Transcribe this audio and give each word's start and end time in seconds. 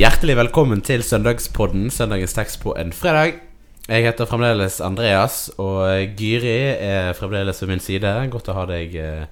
Hjertelig 0.00 0.32
velkommen 0.38 0.80
til 0.80 1.02
søndagspodden, 1.04 1.90
søndagens 1.92 2.32
tekst 2.32 2.56
på 2.62 2.72
en 2.80 2.88
fredag. 2.96 3.34
Jeg 3.84 4.06
heter 4.06 4.24
fremdeles 4.24 4.78
Andreas, 4.80 5.50
og 5.60 6.14
Gyri 6.16 6.54
er 6.72 7.12
fremdeles 7.18 7.60
ved 7.60 7.68
min 7.68 7.82
side. 7.84 8.12
Godt 8.32 8.48
å 8.48 8.54
ha 8.56 8.62
deg 8.70 8.94
eh, 8.96 9.26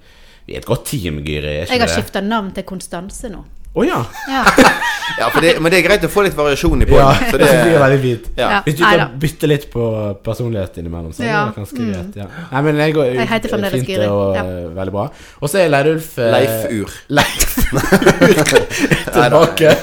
Vi 0.45 0.53
er 0.53 0.61
et 0.61 0.67
godt 0.69 0.85
team, 0.91 1.23
Gyri. 1.25 1.55
Jeg 1.63 1.81
har 1.81 1.89
skifta 1.89 2.21
navn 2.21 2.51
til 2.53 2.67
Konstanse 2.69 3.31
nå. 3.33 3.41
Å 3.73 3.85
ja. 3.85 4.03
Ja. 4.29 4.45
Ja, 5.19 5.25
for 5.33 5.41
det, 5.43 5.55
men 5.59 5.73
det 5.73 5.79
er 5.81 5.83
greit 5.83 6.03
å 6.05 6.09
få 6.11 6.21
litt 6.23 6.35
variasjon 6.37 6.83
i 6.83 6.87
ja. 6.93 7.07
så 7.27 7.37
Det 7.41 7.47
blir 7.49 7.79
veldig 7.81 7.97
fint. 8.03 8.27
ja. 8.37 8.49
Ja. 8.53 8.59
Hvis 8.63 8.77
du 8.77 8.83
kan 8.85 9.17
bytte 9.19 9.49
litt 9.49 9.65
på 9.73 9.87
personlighet 10.23 10.77
innimellom, 10.79 11.11
så 11.17 11.25
Ja, 11.25 11.41
er 11.41 11.49
det 11.49 11.57
ganske 11.57 11.81
mm. 11.81 11.89
greit. 11.89 12.19
Ja. 12.21 12.27
Nei, 12.53 12.61
men 12.67 12.79
jeg 12.83 12.95
går 12.95 13.09
Jeg 13.09 13.29
heter 13.33 13.51
fremdeles 13.51 13.75
fint 13.75 13.91
Gyri, 13.91 14.07
og 14.07 14.37
ja. 14.37 14.45
eh, 14.45 14.69
veldig 14.77 14.95
bra. 14.95 15.05
Og 15.41 15.51
så 15.51 15.63
er 15.63 15.73
Leirulf 15.73 16.13
eh, 16.21 16.31
Leif 16.37 16.71
Ur. 16.77 16.95
Leif 17.19 17.57
tilbake. 19.17 19.75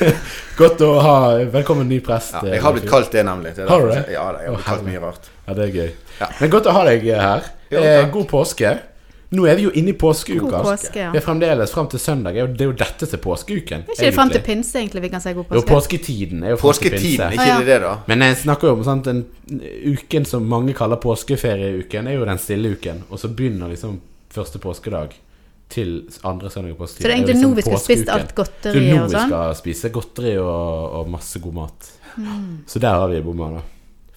Godt 0.60 0.84
å 0.88 0.90
ha 1.04 1.16
Velkommen 1.54 1.86
ny 1.92 2.00
prest. 2.04 2.34
Ja, 2.34 2.44
eh, 2.48 2.56
jeg 2.56 2.66
har 2.66 2.74
blitt 2.76 2.90
kalt 2.90 3.14
det, 3.14 3.26
nemlig. 3.28 3.54
Det 3.60 3.68
er 3.68 3.70
Har 3.70 3.84
du 3.86 3.92
det? 3.92 4.04
Ja, 4.16 4.26
jeg 4.40 4.48
har 4.48 4.58
blitt 4.58 4.70
kalt 4.72 4.86
mye 4.88 5.06
rart. 5.06 5.32
Ja, 5.46 5.58
det 5.60 5.68
er 5.68 5.76
gøy. 5.76 5.90
Ja. 6.18 6.34
Men 6.40 6.56
godt 6.56 6.72
å 6.72 6.78
ha 6.80 6.86
deg 6.88 7.06
her. 7.14 7.50
Jo, 7.70 7.84
eh, 7.84 8.06
god 8.10 8.32
påske. 8.32 8.78
Nå 9.30 9.44
er 9.46 9.54
vi 9.54 9.62
jo 9.62 9.70
inne 9.78 9.92
i 9.92 9.94
påskeuka. 9.94 10.40
God 10.50 10.64
påske, 10.66 10.96
ja. 10.98 11.10
Vi 11.14 11.18
er 11.20 11.22
fremdeles 11.22 11.70
fram 11.70 11.86
til 11.88 12.00
søndag. 12.02 12.34
Det 12.34 12.40
er 12.42 12.46
jo- 12.48 12.52
Det 12.54 12.60
er 12.60 12.64
jo 12.64 12.72
dette 12.72 13.06
som 13.06 13.18
er 13.18 13.22
påskeuken. 13.22 13.84
Er 13.86 13.92
ikke 13.94 14.00
det 14.08 14.14
fram 14.14 14.30
til 14.30 14.40
pinse, 14.42 14.74
egentlig, 14.74 15.02
vi 15.02 15.08
kan 15.08 15.20
si 15.20 15.32
god 15.32 15.44
Jo, 15.52 15.60
påske? 15.62 15.68
påsketiden 15.70 16.42
er 16.44 16.50
jo 16.50 16.56
frem 16.56 16.72
til 16.74 16.90
Påsketiden, 16.90 17.30
pinse. 17.30 17.46
ikke 17.46 17.64
det 17.66 17.80
da? 17.82 17.96
Men 18.08 18.18
jeg 18.26 18.36
snakker 18.36 18.68
jo 18.68 18.72
om 18.74 18.84
sant, 18.84 19.04
den 19.04 19.26
uken 19.86 20.24
som 20.26 20.42
mange 20.48 20.74
kaller 20.74 20.96
påskeferieuken, 20.96 22.08
er 22.08 22.12
jo 22.18 22.24
den 22.24 22.38
stille 22.38 22.72
uken. 22.76 23.02
Og 23.10 23.18
så 23.20 23.28
begynner 23.28 23.68
liksom 23.70 24.00
første 24.30 24.58
påskedag 24.58 25.10
til 25.68 26.08
andre 26.24 26.50
søndag 26.50 26.70
i 26.70 26.74
påsketiden. 26.74 26.98
Så 26.98 27.02
det 27.02 27.10
er 27.10 27.14
egentlig 27.14 27.34
liksom 27.36 27.50
nå 27.50 27.54
vi 27.54 27.62
skal 27.62 27.78
spise 27.78 28.08
alt 28.10 28.34
godteri 28.34 28.70
og 28.70 28.74
sånn? 28.74 28.74
Så 28.74 28.80
nå 28.80 28.96
er 28.96 28.98
nå 28.98 29.06
vi 29.06 29.14
sånn? 29.14 29.28
skal 29.28 29.54
spise 29.54 29.90
godteri 29.92 30.36
og, 30.38 30.94
og 31.00 31.08
masse 31.08 31.38
god 31.40 31.54
mat. 31.54 31.90
Mm. 32.18 32.58
Så 32.66 32.80
der 32.80 32.94
har 32.98 33.08
vi 33.08 33.20
bomma, 33.22 33.50
da. 33.54 33.62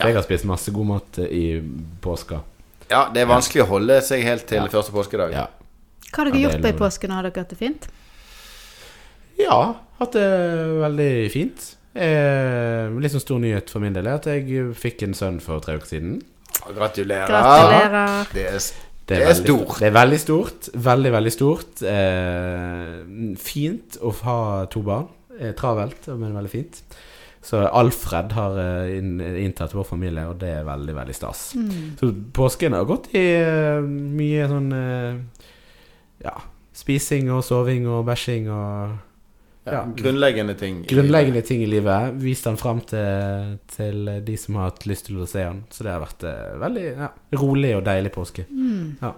Jeg 0.07 0.15
har 0.15 0.23
spist 0.23 0.45
masse 0.45 0.71
god 0.73 0.85
mat 0.87 1.19
i 1.29 1.61
påska. 2.01 2.41
Ja, 2.89 3.09
det 3.13 3.21
er 3.23 3.29
vanskelig 3.29 3.63
å 3.63 3.67
holde 3.67 4.01
seg 4.05 4.23
helt 4.23 4.45
til 4.47 4.57
Ja. 4.61 4.67
første 4.67 4.91
påskedag. 4.91 5.31
Ja. 5.31 5.47
Hva 6.11 6.17
har 6.23 6.25
dere 6.31 6.35
er 6.37 6.43
gjort 6.49 6.61
på 6.61 6.69
i 6.69 6.77
påsken? 6.77 7.09
Har 7.11 7.23
dere 7.23 7.39
hatt 7.43 7.49
det 7.49 7.57
fint? 7.57 7.87
Ja, 9.39 9.75
hatt 9.99 10.11
det 10.13 10.27
veldig 10.83 11.31
fint. 11.33 11.69
Eh, 11.95 12.89
litt 13.01 13.13
sånn 13.13 13.21
stor 13.21 13.39
nyhet 13.41 13.69
for 13.69 13.79
min 13.83 13.93
del 13.93 14.07
er 14.09 14.15
at 14.19 14.25
jeg 14.29 14.45
fikk 14.77 15.03
en 15.07 15.13
sønn 15.17 15.39
for 15.41 15.59
tre 15.61 15.75
uker 15.77 15.89
siden. 15.91 16.15
Gratulerer. 16.63 17.27
Gratulerer. 17.29 18.27
Det 18.33 18.45
er, 18.45 18.51
det 18.51 18.53
er, 18.53 18.59
Det 19.05 19.17
er 19.17 19.25
veldig- 19.33 19.45
stort. 19.45 19.79
Det 19.79 19.87
er 19.87 19.95
veldig 19.97 20.19
stort. 20.19 20.69
Veldig, 20.73 21.11
veldig 21.11 21.33
stort. 21.33 21.81
Eh, 21.81 23.35
fint 23.37 23.97
å 24.01 24.13
ha 24.23 24.65
to 24.65 24.81
barn. 24.81 25.07
Eh, 25.39 25.51
travelt, 25.53 26.07
men 26.07 26.33
veldig 26.33 26.49
fint. 26.49 26.81
Så 27.43 27.59
Alfred 27.67 28.31
har 28.37 28.57
eh, 28.61 28.97
inntatt 29.43 29.73
vår 29.75 29.83
familie, 29.83 30.23
og 30.31 30.37
det 30.39 30.51
er 30.61 30.67
veldig, 30.67 30.93
veldig 30.95 31.15
stas. 31.17 31.41
Mm. 31.59 31.71
Så 31.99 32.11
påsken 32.35 32.75
har 32.77 32.85
gått 32.87 33.09
i 33.19 33.23
eh, 33.35 33.81
mye 33.83 34.45
sånn 34.51 34.69
eh, 34.77 35.47
Ja, 36.23 36.37
spising 36.73 37.27
og 37.35 37.43
soving 37.43 37.83
og 37.91 38.05
bæsjing 38.07 38.47
og 38.47 38.93
ja, 39.67 39.73
Ja. 39.73 39.81
grunnleggende 39.95 40.55
ting. 40.59 40.81
i 40.83 40.87
Grunnleggende 40.91 41.41
ting 41.47 41.61
i 41.63 41.67
livet. 41.67 42.15
Vist 42.19 42.47
den 42.47 42.57
fram 42.59 42.79
til, 42.87 43.57
til 43.75 44.09
de 44.23 44.37
som 44.39 44.55
har 44.59 44.71
hatt 44.71 44.87
lyst 44.87 45.07
til 45.07 45.19
å 45.23 45.27
se 45.27 45.43
den. 45.43 45.61
Så 45.71 45.83
det 45.85 45.93
har 45.93 46.01
vært 46.03 46.25
veldig 46.63 46.87
ja, 46.89 47.11
rolig 47.39 47.75
og 47.77 47.85
deilig 47.87 48.11
påske. 48.15 48.43
Mm. 48.51 48.97
Ja. 49.03 49.13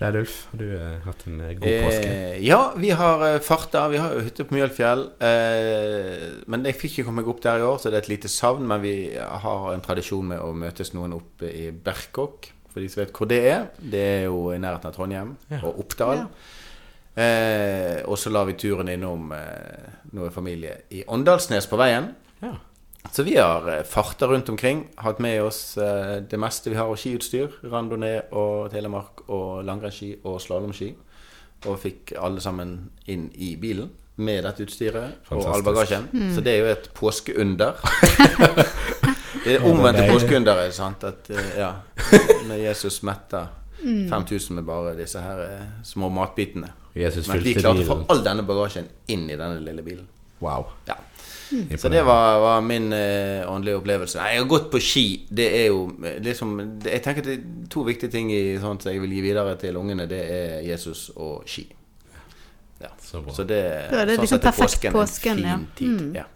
Leidulf, 0.00 0.32
har 0.50 0.58
du 0.58 0.64
eh, 0.74 0.96
hatt 1.04 1.20
en 1.30 1.36
eh, 1.40 1.52
god 1.54 1.84
påske? 1.84 2.08
Eh, 2.10 2.38
ja, 2.46 2.58
vi 2.76 2.90
har 2.98 3.22
eh, 3.28 3.36
farta. 3.46 3.84
Vi 3.92 4.00
har 4.02 4.16
jo 4.16 4.24
hytte 4.26 4.44
på 4.48 4.56
Mjølfjell. 4.56 5.04
Eh, 5.22 6.24
men 6.50 6.66
jeg 6.66 6.74
fikk 6.80 6.96
ikke 6.98 7.06
komme 7.08 7.22
meg 7.22 7.30
opp 7.30 7.40
der 7.44 7.62
i 7.62 7.66
år, 7.68 7.78
så 7.78 7.92
det 7.92 8.00
er 8.00 8.04
et 8.06 8.10
lite 8.16 8.30
savn. 8.32 8.66
Men 8.70 8.82
vi 8.82 8.94
har 9.14 9.68
en 9.72 9.84
tradisjon 9.84 10.26
med 10.34 10.42
å 10.42 10.50
møtes 10.56 10.90
noen 10.96 11.14
oppe 11.16 11.46
i 11.52 11.68
Berkåk. 11.70 12.50
For 12.74 12.82
de 12.82 12.88
som 12.90 13.04
vet 13.04 13.14
hvor 13.14 13.30
det 13.30 13.40
er. 13.52 13.68
Det 13.78 14.02
er 14.02 14.22
jo 14.26 14.48
i 14.50 14.58
nærheten 14.58 14.90
av 14.90 14.96
Trondheim 14.96 15.36
Ja. 15.52 15.60
og 15.62 15.78
Oppdal. 15.84 16.24
Ja. 16.24 16.28
Eh, 17.14 18.00
og 18.10 18.18
så 18.18 18.32
lar 18.34 18.48
vi 18.48 18.56
turen 18.58 18.88
innom 18.90 19.30
eh, 19.36 19.92
noe 20.18 20.32
familie 20.34 20.80
i 20.90 21.04
Åndalsnes 21.06 21.68
på 21.70 21.78
veien. 21.78 22.10
Ja. 22.42 22.56
Så 23.12 23.22
vi 23.22 23.36
har 23.36 23.68
eh, 23.78 23.82
farta 23.86 24.26
rundt 24.26 24.48
omkring, 24.48 24.86
hatt 24.96 25.18
med 25.22 25.42
oss 25.42 25.76
eh, 25.78 26.16
det 26.30 26.38
meste 26.40 26.70
vi 26.70 26.76
har 26.76 26.88
av 26.90 26.96
skiutstyr. 26.98 27.52
Randonee 27.70 28.22
og 28.34 28.70
telemark 28.72 29.24
og 29.28 29.64
langrennsski 29.66 30.14
og 30.26 30.40
slalåmski. 30.42 30.92
Og 31.70 31.78
fikk 31.80 32.14
alle 32.20 32.42
sammen 32.44 32.74
inn 33.08 33.28
i 33.34 33.54
bilen 33.56 33.90
med 34.16 34.44
dette 34.46 34.62
utstyret 34.66 35.30
og 35.34 35.46
all 35.50 35.62
bagasjen. 35.66 36.08
Mm. 36.12 36.28
Så 36.36 36.42
det 36.44 36.52
er 36.54 36.60
jo 36.64 36.72
et 36.74 36.88
påskeunder. 36.94 37.78
det 39.44 39.56
er 39.56 39.64
omvendte 39.66 40.04
er- 40.04 40.12
påskeunderet, 40.12 40.74
sant. 40.76 41.04
At, 41.08 41.30
eh, 41.30 41.52
ja, 41.60 41.72
når 42.48 42.64
Jesus 42.68 43.02
metta 43.06 43.46
Mm. 43.84 44.06
5000 44.08 44.54
med 44.56 44.64
bare 44.64 44.94
disse 44.96 45.20
her 45.20 45.40
små 45.84 46.08
matbitene. 46.08 46.70
Jesus 46.96 47.26
Men 47.28 47.42
vi 47.44 47.52
klarte 47.58 47.82
å 47.82 47.84
få 47.84 47.96
all 48.14 48.22
denne 48.24 48.40
bagasjen 48.48 48.86
inn 49.12 49.26
i 49.28 49.36
denne 49.36 49.58
lille 49.60 49.82
bilen. 49.84 50.06
Wow. 50.40 50.70
Ja. 50.88 50.94
Så 51.78 51.90
det 51.92 52.02
var, 52.06 52.38
var 52.40 52.60
min 52.64 52.92
eh, 52.92 53.44
åndelige 53.50 53.76
opplevelse. 53.76 54.18
Nei, 54.18 54.32
Jeg 54.34 54.42
har 54.42 54.48
gått 54.48 54.70
på 54.72 54.80
ski. 54.80 55.06
Det 55.28 55.46
er 55.60 55.66
jo 55.66 55.86
liksom 56.24 56.54
det, 56.82 56.92
Jeg 56.96 57.02
tenker 57.04 57.24
at 57.24 57.28
det 57.28 57.36
er 57.38 57.66
to 57.70 57.84
viktige 57.86 58.10
ting 58.10 58.32
i 58.32 58.56
sånt 58.62 58.82
som 58.84 58.92
jeg 58.92 59.02
vil 59.02 59.12
gi 59.16 59.24
videre 59.24 59.56
til 59.60 59.76
ungene. 59.80 60.08
Det 60.10 60.22
er 60.24 60.62
Jesus 60.66 61.10
og 61.16 61.44
ski. 61.46 61.66
Ja. 62.80 62.90
Så 63.00 63.20
bra. 63.20 63.34
Så 63.34 63.44
det, 63.44 63.60
Da 63.90 64.02
er 64.02 64.10
det 64.10 64.16
sånn 64.16 64.26
liksom 64.26 64.40
er 64.40 64.46
perfekt 64.48 64.72
påsken 64.72 64.96
påsken, 64.96 65.44
en 65.44 65.50
ja. 65.50 65.58
fin 65.58 65.68
tid. 65.76 66.00
Mm. 66.00 66.16
Ja. 66.16 66.26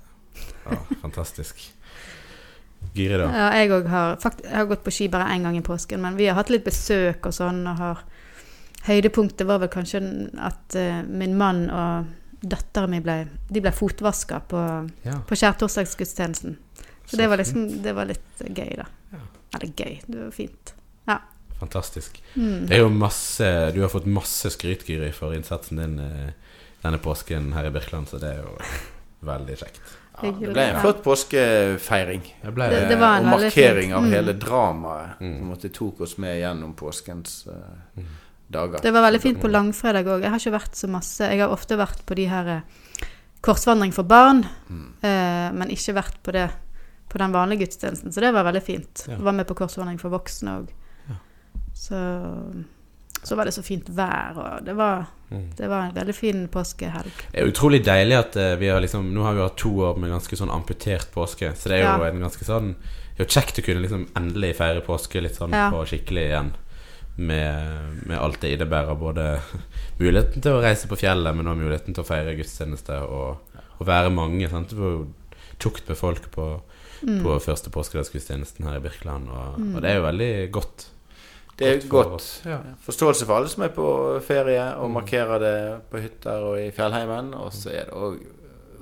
Ja, 0.68 0.78
fantastisk. 1.00 1.64
Giri, 2.94 3.16
da? 3.18 3.26
Ja, 3.32 3.48
jeg 3.58 3.72
òg 3.74 3.88
har 3.90 4.16
har 4.22 4.68
gått 4.70 4.84
på 4.84 4.92
ski 4.94 5.08
bare 5.08 5.32
én 5.34 5.42
gang 5.42 5.56
i 5.58 5.64
påsken, 5.64 6.00
men 6.02 6.16
vi 6.16 6.28
har 6.28 6.38
hatt 6.38 6.50
litt 6.50 6.64
besøk 6.64 7.26
og 7.26 7.34
sånn. 7.34 7.66
og 7.66 7.76
har 7.76 8.04
Høydepunktet 8.88 9.46
var 9.46 9.58
vel 9.58 9.68
kanskje 9.68 10.00
at 10.38 10.76
uh, 10.78 11.02
min 11.04 11.34
mann 11.36 11.66
og 11.70 12.06
datteren 12.40 12.90
min 12.90 13.02
ble, 13.02 13.28
de 13.50 13.60
ble 13.60 13.72
fotvaska 13.72 14.40
på, 14.48 14.90
Ja. 15.04 15.18
på 15.26 15.34
skjærtorsdagsgudstjenesten. 15.36 16.56
Så 17.06 17.10
Så 17.10 17.16
det 17.16 17.26
var 17.28 17.36
liksom 17.38 17.82
Det 17.82 17.92
var 17.94 18.04
litt 18.04 18.38
gøy, 18.38 18.76
da. 18.76 18.84
Ja. 19.12 19.18
Eller 19.54 19.72
gøy. 19.72 20.00
Det 20.06 20.18
var 20.24 20.30
fint. 20.30 20.74
Fantastisk. 21.58 22.22
Mm. 22.36 22.66
Det 22.68 22.76
er 22.76 22.84
jo 22.84 22.88
masse 22.94 23.72
Du 23.74 23.80
har 23.82 23.88
fått 23.90 24.06
masse 24.06 24.50
skryt, 24.54 24.84
Gyri, 24.86 25.10
for 25.12 25.32
innsatsen 25.34 25.76
din 25.80 25.98
eh, 25.98 26.28
denne 26.84 26.98
påsken 27.02 27.52
her 27.52 27.66
i 27.66 27.70
Birkeland, 27.74 28.06
så 28.08 28.20
det 28.22 28.28
er 28.36 28.44
jo 28.44 28.52
veldig 29.26 29.56
kjekt. 29.58 29.80
Ja, 30.22 30.30
det 30.30 30.52
ble 30.52 30.62
en 30.68 30.80
flott 30.80 31.02
påskefeiring. 31.02 32.22
Det 32.44 32.54
ble 32.54 32.68
Det- 32.70 32.88
det 32.88 32.96
en 32.98 33.02
og 33.02 33.40
markering 33.40 33.92
av 33.94 34.02
Mm. 34.04 34.10
hele 34.12 34.32
dramaet 34.38 35.18
Mm. 35.20 35.38
som 35.38 35.48
måtte 35.50 35.72
tok 35.72 36.00
oss 36.00 36.16
med 36.18 36.38
gjennom 36.40 36.74
påskens 36.76 37.46
uh, 37.48 37.52
Mm. 37.96 38.06
Dager. 38.50 38.80
Det 38.82 38.92
var 38.92 39.02
veldig 39.10 39.20
fint 39.22 39.40
på 39.40 39.48
langfredag 39.50 40.06
òg. 40.06 40.22
Jeg 40.22 40.30
har 40.30 40.38
ikke 40.38 40.54
vært 40.58 40.74
så 40.76 40.88
masse. 40.88 41.20
Jeg 41.20 41.40
har 41.40 41.48
ofte 41.52 41.76
vært 41.76 42.04
på 42.06 42.14
de 42.16 42.24
her 42.30 42.48
eh, 42.48 42.60
korsvandring 43.42 43.92
for 43.94 44.04
barn, 44.04 44.44
Mm. 44.70 44.92
eh, 45.02 45.52
men 45.52 45.68
ikke 45.70 45.94
vært 45.94 46.22
på 46.22 46.32
det 46.32 46.50
på 47.08 47.18
den 47.18 47.32
vanlige 47.32 47.64
gudstjenesten. 47.66 48.12
Så 48.12 48.20
det 48.20 48.32
var 48.34 48.44
veldig 48.44 48.62
fint. 48.62 49.04
Ja. 49.08 49.16
Var 49.16 49.32
med 49.32 49.46
på 49.46 49.54
korsvandring 49.56 49.98
for 50.00 50.10
voksne 50.10 50.58
òg. 50.60 50.68
Ja. 51.08 51.14
Så, 51.74 51.96
så 53.22 53.36
var 53.36 53.44
det 53.48 53.54
så 53.54 53.62
fint 53.64 53.88
vær, 53.88 54.36
og 54.36 54.64
det 54.64 54.74
var, 54.76 55.06
Mm. 55.30 55.50
det 55.56 55.68
var 55.68 55.82
en 55.84 55.94
veldig 55.94 56.14
fin 56.14 56.48
påskehelg. 56.48 57.12
Det 57.32 57.40
er 57.42 57.48
utrolig 57.50 57.82
deilig 57.84 58.16
at 58.18 58.36
eh, 58.36 58.54
vi 58.56 58.68
har 58.68 58.80
liksom 58.80 59.10
Nå 59.12 59.22
har 59.26 59.34
vi 59.34 59.40
hatt 59.42 59.56
to 59.60 59.68
år 59.84 59.98
med 60.00 60.08
ganske 60.10 60.36
sånn 60.36 60.48
amputert 60.50 61.10
påske, 61.12 61.50
så 61.54 61.68
det 61.68 61.72
er 61.72 61.82
jo 61.84 62.04
Ja. 62.04 62.08
en 62.08 62.20
ganske 62.22 62.44
sånn 62.44 62.74
Det 63.18 63.20
er 63.20 63.24
jo 63.26 63.40
kjekt 63.40 63.58
å 63.58 63.64
kunne 63.66 63.82
liksom 63.82 64.06
endelig 64.16 64.54
feire 64.56 64.80
påske 64.80 65.20
litt 65.20 65.34
sånn 65.36 65.50
Ja. 65.52 65.70
på 65.70 65.84
skikkelig 65.84 66.24
igjen. 66.30 66.52
Med, 67.18 68.04
med 68.06 68.16
alt 68.18 68.40
det 68.40 68.52
innebærer, 68.54 68.94
både 68.94 69.40
muligheten 69.98 70.40
til 70.44 70.52
å 70.54 70.60
reise 70.62 70.86
på 70.86 70.94
fjellet, 71.00 71.34
men 71.34 71.46
også 71.50 71.58
muligheten 71.64 71.94
til 71.96 72.04
å 72.04 72.06
feire 72.06 72.36
gudstjeneste 72.38 72.98
og, 73.10 73.56
og 73.80 73.86
være 73.88 74.12
mange. 74.14 74.46
Sant? 74.52 74.70
Det 74.70 74.78
var 74.78 74.92
jo 74.94 75.06
tukt 75.58 75.88
med 75.88 75.96
folk 75.98 76.30
på, 76.34 76.50
Mm. 76.98 77.20
på 77.22 77.30
første 77.38 77.70
påskedagsgudstjenesten 77.70 78.64
her 78.66 78.76
i 78.76 78.80
Birkeland, 78.82 79.28
og, 79.30 79.58
Mm. 79.60 79.76
og 79.76 79.82
det 79.82 79.90
er 79.90 79.96
jo 80.00 80.02
veldig 80.02 80.50
godt. 80.50 80.86
Det 81.56 81.68
er 81.68 81.88
godt. 81.88 82.24
Ja. 82.44 82.56
Forståelse 82.82 83.24
for 83.26 83.36
alle 83.36 83.48
som 83.48 83.62
er 83.62 83.68
på 83.68 83.84
ferie 84.26 84.64
og 84.74 84.88
Mm. 84.90 84.94
markerer 84.96 85.38
det 85.38 85.80
på 85.92 86.00
hytter 86.02 86.42
og 86.42 86.58
i 86.58 86.70
fjellheimen. 86.74 87.34
Og 87.34 87.52
så 87.52 87.70
er 87.70 87.84
det 87.84 87.94
òg 87.94 88.18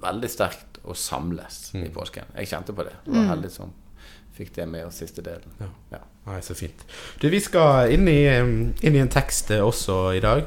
veldig 0.01 0.31
sterkt 0.33 0.81
å 0.85 0.95
samles 0.97 1.75
i 1.75 1.85
Mm. 1.85 1.93
påsken. 1.93 2.25
Jeg 2.37 2.49
kjente 2.49 2.73
på 2.73 2.85
det. 2.85 2.95
Det 3.05 3.13
var 3.15 3.23
Mm. 3.23 3.29
heldig 3.35 3.51
som 3.51 3.73
fikk 4.39 4.53
det 4.55 4.67
med 4.69 4.87
oss 4.87 4.95
siste 4.97 5.21
delen. 5.23 5.53
Nei, 6.27 6.41
så 6.43 6.55
fint. 6.55 6.85
Du, 7.21 7.29
vi 7.31 7.41
skal 7.41 7.93
inn 7.95 8.09
i, 8.09 8.21
inn 8.81 8.95
i 8.95 8.99
en 8.99 9.13
tekst 9.13 9.51
eh, 9.55 9.63
også 9.63 10.01
i 10.17 10.23
dag. 10.25 10.43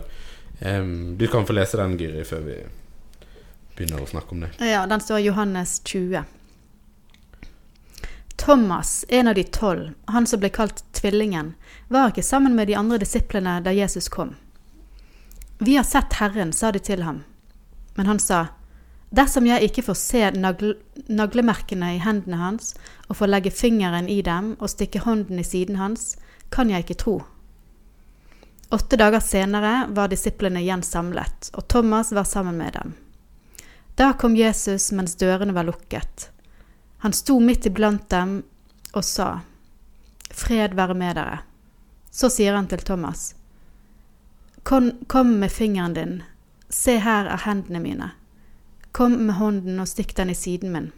Um, 0.59 1.15
du 1.17 1.27
kan 1.31 1.45
få 1.47 1.55
lese 1.55 1.79
den, 1.79 1.95
Gyri, 1.99 2.25
før 2.27 2.43
vi 2.43 2.57
begynner 3.77 4.03
å 4.03 4.09
snakke 4.09 4.35
om 4.35 4.43
det. 4.43 4.51
Ja, 4.59 4.83
den 4.91 4.99
står 4.99 5.23
Johannes 5.23 5.79
20. 5.87 6.27
Thomas, 8.39 9.05
en 9.07 9.27
av 9.31 9.35
de 9.35 9.43
tolv, 9.43 9.93
han 10.11 10.27
som 10.27 10.39
ble 10.43 10.51
kalt 10.51 10.83
Tvillingen, 10.95 11.53
var 11.87 12.11
ikke 12.11 12.27
sammen 12.27 12.59
med 12.59 12.67
de 12.67 12.75
andre 12.75 12.99
disiplene 12.99 13.57
da 13.63 13.71
Jesus 13.75 14.11
kom. 14.11 14.35
Vi 15.59 15.75
har 15.75 15.87
sett 15.87 16.19
Herren, 16.19 16.51
sa 16.55 16.71
de 16.71 16.79
til 16.79 17.03
ham. 17.03 17.23
Men 17.95 18.07
han 18.07 18.19
sa, 18.19 18.45
Dersom 19.09 19.47
jeg 19.49 19.65
ikke 19.65 19.83
får 19.87 19.97
se 19.97 20.21
nagle 20.37 20.75
naglemerkene 21.09 21.95
i 21.95 22.01
hendene 22.03 22.37
hans, 22.37 22.75
og 23.07 23.17
får 23.17 23.31
legge 23.31 23.53
fingeren 23.53 24.09
i 24.09 24.21
dem 24.21 24.53
og 24.59 24.69
stikke 24.69 25.01
hånden 25.01 25.41
i 25.41 25.45
siden 25.47 25.79
hans, 25.81 26.13
kan 26.53 26.69
jeg 26.69 26.85
ikke 26.85 26.99
tro. 27.01 27.15
Åtte 28.69 28.99
dager 29.01 29.23
senere 29.25 29.87
var 29.97 30.11
disiplene 30.11 30.61
igjen 30.61 30.83
samlet, 30.85 31.49
og 31.57 31.65
Thomas 31.67 32.11
var 32.13 32.27
sammen 32.29 32.57
med 32.57 32.75
dem. 32.77 32.93
Da 33.97 34.13
kom 34.13 34.37
Jesus 34.37 34.91
mens 34.93 35.17
dørene 35.17 35.55
var 35.57 35.65
lukket. 35.65 36.29
Han 37.01 37.13
sto 37.13 37.39
midt 37.39 37.65
iblant 37.65 38.05
dem 38.13 38.43
og 38.93 39.05
sa, 39.05 39.39
Fred 40.29 40.77
være 40.77 40.93
med 40.93 41.17
dere. 41.17 41.39
Så 42.11 42.29
sier 42.29 42.53
han 42.53 42.69
til 42.69 42.85
Thomas, 42.85 43.33
Kom, 44.63 44.91
kom 45.07 45.39
med 45.39 45.49
fingeren 45.51 45.95
din, 45.97 46.15
se 46.69 46.99
her 47.01 47.25
er 47.25 47.41
hendene 47.47 47.81
mine. 47.81 48.11
Kom 48.91 49.11
med 49.11 49.35
hånden 49.35 49.79
og 49.79 49.87
stikk 49.87 50.15
den 50.17 50.29
i 50.29 50.37
siden 50.37 50.73
min. 50.73 50.89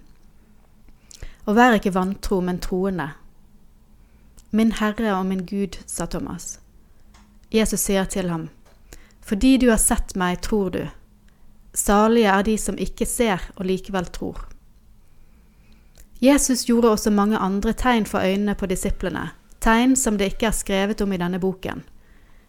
Og 1.45 1.57
vær 1.57 1.75
ikke 1.77 1.93
vantro, 1.93 2.39
men 2.41 2.61
troende. 2.61 3.11
Min 4.51 4.71
Herre 4.79 5.15
og 5.15 5.25
min 5.25 5.45
Gud, 5.45 5.77
sa 5.87 6.05
Thomas. 6.05 6.59
Jesus 7.51 7.79
sier 7.79 8.05
til 8.05 8.29
ham, 8.29 8.49
Fordi 9.21 9.57
du 9.57 9.69
har 9.69 9.77
sett 9.77 10.15
meg, 10.15 10.41
tror 10.41 10.69
du. 10.69 10.87
Salige 11.73 12.27
er 12.27 12.43
de 12.43 12.57
som 12.57 12.77
ikke 12.77 13.05
ser 13.05 13.43
og 13.55 13.65
likevel 13.65 14.05
tror. 14.05 14.47
Jesus 16.21 16.65
gjorde 16.65 16.91
også 16.91 17.11
mange 17.11 17.37
andre 17.37 17.73
tegn 17.73 18.05
for 18.05 18.19
øynene 18.19 18.55
på 18.55 18.65
disiplene, 18.65 19.31
tegn 19.59 19.95
som 19.95 20.17
det 20.17 20.33
ikke 20.33 20.51
er 20.51 20.57
skrevet 20.57 21.01
om 21.01 21.13
i 21.13 21.17
denne 21.17 21.39
boken. 21.39 21.83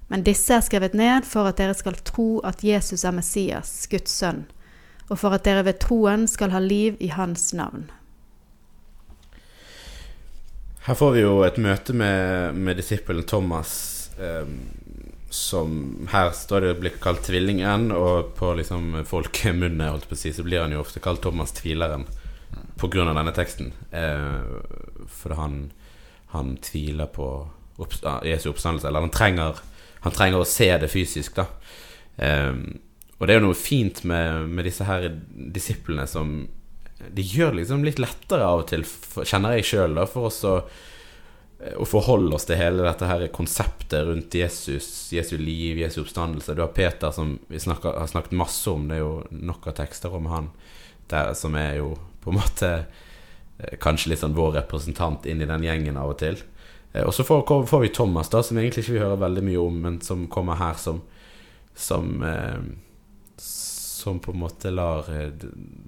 Men 0.09 0.25
disse 0.27 0.55
er 0.55 0.61
skrevet 0.61 0.95
ned 0.95 1.25
for 1.25 1.49
at 1.49 1.57
dere 1.59 1.75
skal 1.75 1.97
tro 2.05 2.39
at 2.45 2.65
Jesus 2.65 3.05
er 3.05 3.15
Messias, 3.17 3.87
Guds 3.91 4.11
sønn, 4.11 4.45
og 5.11 5.19
for 5.19 5.35
at 5.35 5.45
dere 5.47 5.65
ved 5.67 5.81
troen 5.83 6.29
skal 6.31 6.55
ha 6.55 6.61
liv 6.63 6.97
i 7.01 7.11
hans 7.13 7.51
navn. 7.57 7.89
Her 10.83 10.99
får 10.99 11.13
vi 11.15 11.21
jo 11.23 11.35
et 11.47 11.59
møte 11.63 11.95
med, 11.95 12.57
med 12.59 12.81
disippelen 12.81 13.27
Thomas, 13.29 14.11
eh, 14.19 14.49
som 15.31 16.09
her 16.11 16.33
står 16.35 16.67
det 16.67 16.73
blir 16.81 16.97
kalt 17.01 17.23
tvillingen, 17.29 17.93
og 17.95 18.33
på 18.39 18.51
liksom 18.59 19.05
folkemunne 19.07 19.93
holdt 19.93 20.09
på 20.11 20.19
å 20.19 20.23
si, 20.25 20.33
så 20.35 20.43
blir 20.43 20.65
han 20.65 20.75
jo 20.75 20.83
ofte 20.83 21.01
kalt 21.03 21.23
Thomas 21.23 21.55
tvileren 21.55 22.09
av 22.83 23.15
denne 23.15 23.35
teksten. 23.37 23.71
Eh, 23.95 25.07
for 25.07 25.37
han, 25.39 25.71
han 26.35 26.57
tviler 26.59 27.07
på 27.15 27.29
opp, 27.79 27.95
Jesu 28.27 28.51
oppstandelse, 28.51 28.89
eller 28.89 29.07
han 29.07 29.15
trenger, 29.15 29.63
han 30.03 30.17
trenger 30.17 30.43
å 30.43 30.49
se 30.49 30.67
det 30.83 30.91
fysisk, 30.91 31.39
da. 31.39 31.47
Eh, 32.17 32.59
og 33.23 33.29
det 33.29 33.35
er 33.35 33.39
jo 33.39 33.47
noe 33.47 33.59
fint 33.59 34.03
med, 34.09 34.49
med 34.51 34.67
disse 34.67 34.83
her 34.83 35.05
disiplene 35.31 36.09
som 36.11 36.41
De 37.15 37.23
gjør 37.23 37.53
det 37.53 37.63
liksom 37.63 37.85
litt 37.87 38.01
lettere 38.03 38.47
av 38.47 38.65
og 38.65 38.67
til, 38.71 38.83
kjenner 39.23 39.55
jeg 39.57 39.69
sjøl, 39.69 40.01
for 40.11 40.31
oss 40.31 40.43
å 40.47 40.57
å 41.79 41.85
forholde 41.87 42.35
oss 42.35 42.47
til 42.49 42.59
hele 42.59 42.83
dette 42.83 43.07
her 43.07 43.23
konseptet 43.35 44.03
rundt 44.09 44.35
Jesus, 44.35 44.87
Jesu 45.15 45.37
liv, 45.39 45.79
Jesu 45.79 46.01
oppstandelse. 46.03 46.57
Du 46.59 46.63
har 46.65 46.73
Peter, 46.75 47.13
som 47.15 47.37
vi 47.47 47.61
snakker, 47.63 48.01
har 48.01 48.11
snakket 48.11 48.35
masse 48.35 48.71
om. 48.71 48.89
Det 48.91 48.99
er 48.99 49.05
jo 49.05 49.13
nok 49.31 49.69
av 49.71 49.77
tekster 49.79 50.15
om 50.19 50.27
han 50.33 50.51
der, 51.13 51.35
som 51.39 51.55
er 51.59 51.77
jo 51.79 51.93
på 52.23 52.33
en 52.33 52.39
måte 52.41 52.71
eh, 52.81 53.77
kanskje 53.83 54.13
litt 54.13 54.23
sånn 54.23 54.35
vår 54.35 54.57
representant 54.59 55.27
inn 55.31 55.43
i 55.43 55.49
den 55.49 55.67
gjengen 55.67 56.01
av 56.01 56.15
og 56.15 56.19
til. 56.23 56.41
Eh, 56.93 57.05
og 57.05 57.15
så 57.15 57.27
får, 57.27 57.45
får, 57.71 57.85
vi 57.85 57.93
Thomas, 57.95 58.33
da, 58.33 58.43
som 58.43 58.59
egentlig 58.59 58.83
ikke 58.83 58.97
vi 58.97 59.05
hører 59.05 59.23
veldig 59.23 59.47
mye 59.47 59.63
om, 59.63 59.79
men 59.87 60.01
som 60.03 60.27
kommer 60.33 60.59
her 60.61 60.79
som 60.81 61.03
Som, 61.75 62.23
eh, 62.23 62.59
som 63.41 64.21
på 64.21 64.33
en 64.33 64.43
måte 64.43 64.71
lar 64.71 65.09
eh, 65.13 65.31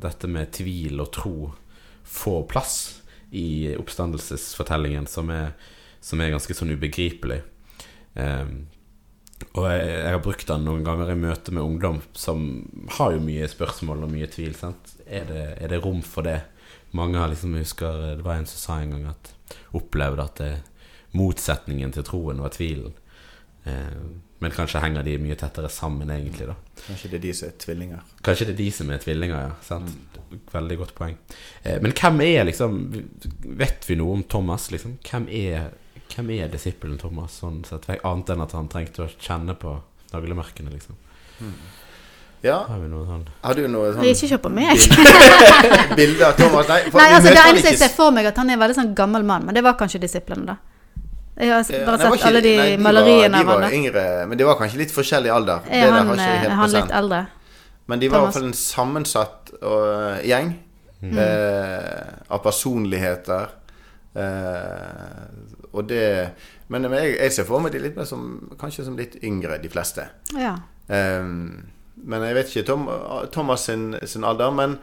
dette 0.04 0.30
med 0.30 0.52
tvil 0.54 1.02
og 1.02 1.10
tro 1.14 1.36
få 2.04 2.42
plass 2.46 3.02
i 3.34 3.74
oppstandelsesfortellingen, 3.76 5.06
som 5.10 5.30
er, 5.34 5.54
som 6.00 6.20
er 6.20 6.30
ganske 6.34 6.54
sånn 6.54 6.74
ubegripelig. 6.76 7.40
Um, 8.14 8.68
og 9.58 9.64
jeg, 9.66 9.80
jeg, 9.88 10.12
har 10.12 10.22
brukt 10.22 10.46
den 10.46 10.66
noen 10.68 10.84
ganger 10.86 11.10
i 11.10 11.16
møte 11.18 11.54
med 11.54 11.64
ungdom 11.66 11.98
som 12.14 12.44
har 12.98 13.16
jo 13.16 13.24
mye 13.24 13.48
spørsmål 13.50 14.06
og 14.06 14.12
mye 14.12 14.28
tvil. 14.30 14.54
Er 15.04 15.26
det, 15.28 15.44
er 15.58 15.72
det, 15.72 15.80
rom 15.82 16.04
for 16.06 16.26
det? 16.26 16.40
Mange 16.94 17.18
har 17.18 17.32
liksom 17.32 17.56
husker 17.58 18.14
Det 18.20 18.22
var 18.22 18.38
en 18.38 18.46
som 18.46 18.60
sa 18.60 18.78
en 18.78 18.94
gang 18.94 19.08
at 19.10 19.32
opplevde 19.74 20.28
at 20.28 20.38
det, 20.38 20.52
motsetningen 21.14 21.92
til 21.94 22.06
troen 22.06 22.42
var 22.42 22.54
tvilen. 22.54 22.94
Um, 23.64 24.22
men 24.44 24.52
kanskje 24.52 24.80
henger 24.82 25.04
de 25.06 25.14
mye 25.22 25.36
tettere 25.40 25.70
sammen, 25.72 26.10
egentlig. 26.10 26.46
da 26.50 26.56
Kanskje 26.84 27.08
det 27.12 27.16
er 27.16 27.22
de 27.22 27.30
som 27.36 27.48
er 27.48 27.54
tvillinger. 27.62 28.00
Kanskje 28.26 28.46
det 28.48 28.52
er 28.52 28.58
de 28.58 28.66
som 28.76 28.90
er 28.92 28.98
tvillinger, 29.00 29.46
ja. 29.46 29.54
Sant? 29.64 29.94
Mm. 29.94 30.42
Veldig 30.52 30.76
godt 30.80 30.92
poeng. 30.98 31.14
Eh, 31.62 31.78
men 31.80 31.94
hvem 31.94 32.20
er 32.24 32.44
liksom 32.48 32.74
Vet 33.60 33.86
vi 33.88 33.96
noe 33.96 34.18
om 34.18 34.24
Thomas, 34.28 34.66
liksom? 34.74 34.98
Hvem 35.06 35.28
er, 35.32 35.70
hvem 36.10 36.34
er 36.36 36.52
disippelen 36.52 36.98
Thomas, 37.00 37.38
sånn 37.40 37.62
sett? 37.68 37.88
Annet 37.94 38.34
enn 38.34 38.44
at 38.44 38.52
han 38.58 38.68
trengte 38.68 39.06
å 39.06 39.08
kjenne 39.14 39.56
på 39.56 39.78
naglemerkene, 40.12 40.74
liksom. 40.74 41.00
Mm. 41.40 41.56
Ja. 42.44 42.58
Har 42.68 42.82
vi 42.82 42.90
noe 42.92 43.06
sånn 43.08 43.24
Har 43.40 43.56
du 43.56 43.64
noe 43.72 43.94
sånn 43.94 44.04
Ikke 44.04 44.28
se 44.28 44.36
på 44.44 44.52
meg. 44.52 44.76
bilde 45.98 46.26
av 46.28 46.36
Thomas? 46.36 46.68
Nei, 46.68 46.82
Nei 46.92 47.08
altså, 47.16 47.30
det 47.32 47.40
eneste 47.40 47.72
jeg 47.72 47.80
ser 47.86 47.96
for 47.96 48.12
meg, 48.12 48.28
at 48.28 48.36
han 48.42 48.52
er 48.52 48.58
en 48.58 48.64
veldig 48.66 48.76
sånn 48.82 48.94
gammel 48.98 49.24
mann. 49.24 49.48
Men 49.48 49.56
det 49.56 49.64
var 49.64 49.78
kanskje 49.80 50.02
disiplene, 50.04 50.52
da. 50.52 50.73
Jeg 51.34 51.50
har 51.50 51.64
bare 51.66 51.98
sett 51.98 52.14
ikke, 52.14 52.28
alle 52.28 52.40
de, 52.44 52.50
nei, 52.54 52.66
de 52.76 52.82
maleriene 52.84 53.38
av 53.40 53.48
var 53.48 53.64
Yngre, 53.74 54.02
men 54.30 54.38
det 54.38 54.46
var 54.46 54.58
kanskje 54.60 54.78
litt 54.84 54.92
forskjellig 54.94 55.32
alder. 55.34 55.64
Er 55.66 55.90
han, 55.90 56.12
er 56.14 56.52
han 56.54 56.70
litt 56.70 56.94
eldre? 56.94 57.24
Men 57.90 58.00
de 58.00 58.10
var 58.10 58.22
i 58.22 58.26
hvert 58.28 58.36
fall 58.36 58.46
en 58.48 58.56
sammensatt 58.56 59.50
uh, 59.60 60.20
gjeng 60.24 60.54
mm. 61.02 61.16
uh, 61.18 62.12
av 62.32 62.42
personligheter. 62.44 63.50
Uh, 64.14 65.26
og 65.74 65.88
det 65.90 66.04
Men 66.70 66.86
jeg, 66.86 67.16
jeg, 67.18 67.32
ser 67.34 67.48
for 67.48 67.64
meg 67.64 67.74
de 67.74 67.80
litt 67.82 67.98
mer 67.98 68.06
som 68.06 68.22
kanskje 68.60 68.86
som 68.86 68.94
litt 68.98 69.18
yngre, 69.26 69.58
de 69.60 69.70
fleste. 69.72 70.06
Ja. 70.38 70.54
men 70.86 72.24
jeg 72.24 72.34
vet 72.36 72.48
ikke 72.50 72.66
Tom, 72.68 72.86
Thomas 73.32 73.66
sin, 73.68 73.92
sin 74.06 74.24
alder. 74.24 74.54
Men, 74.54 74.78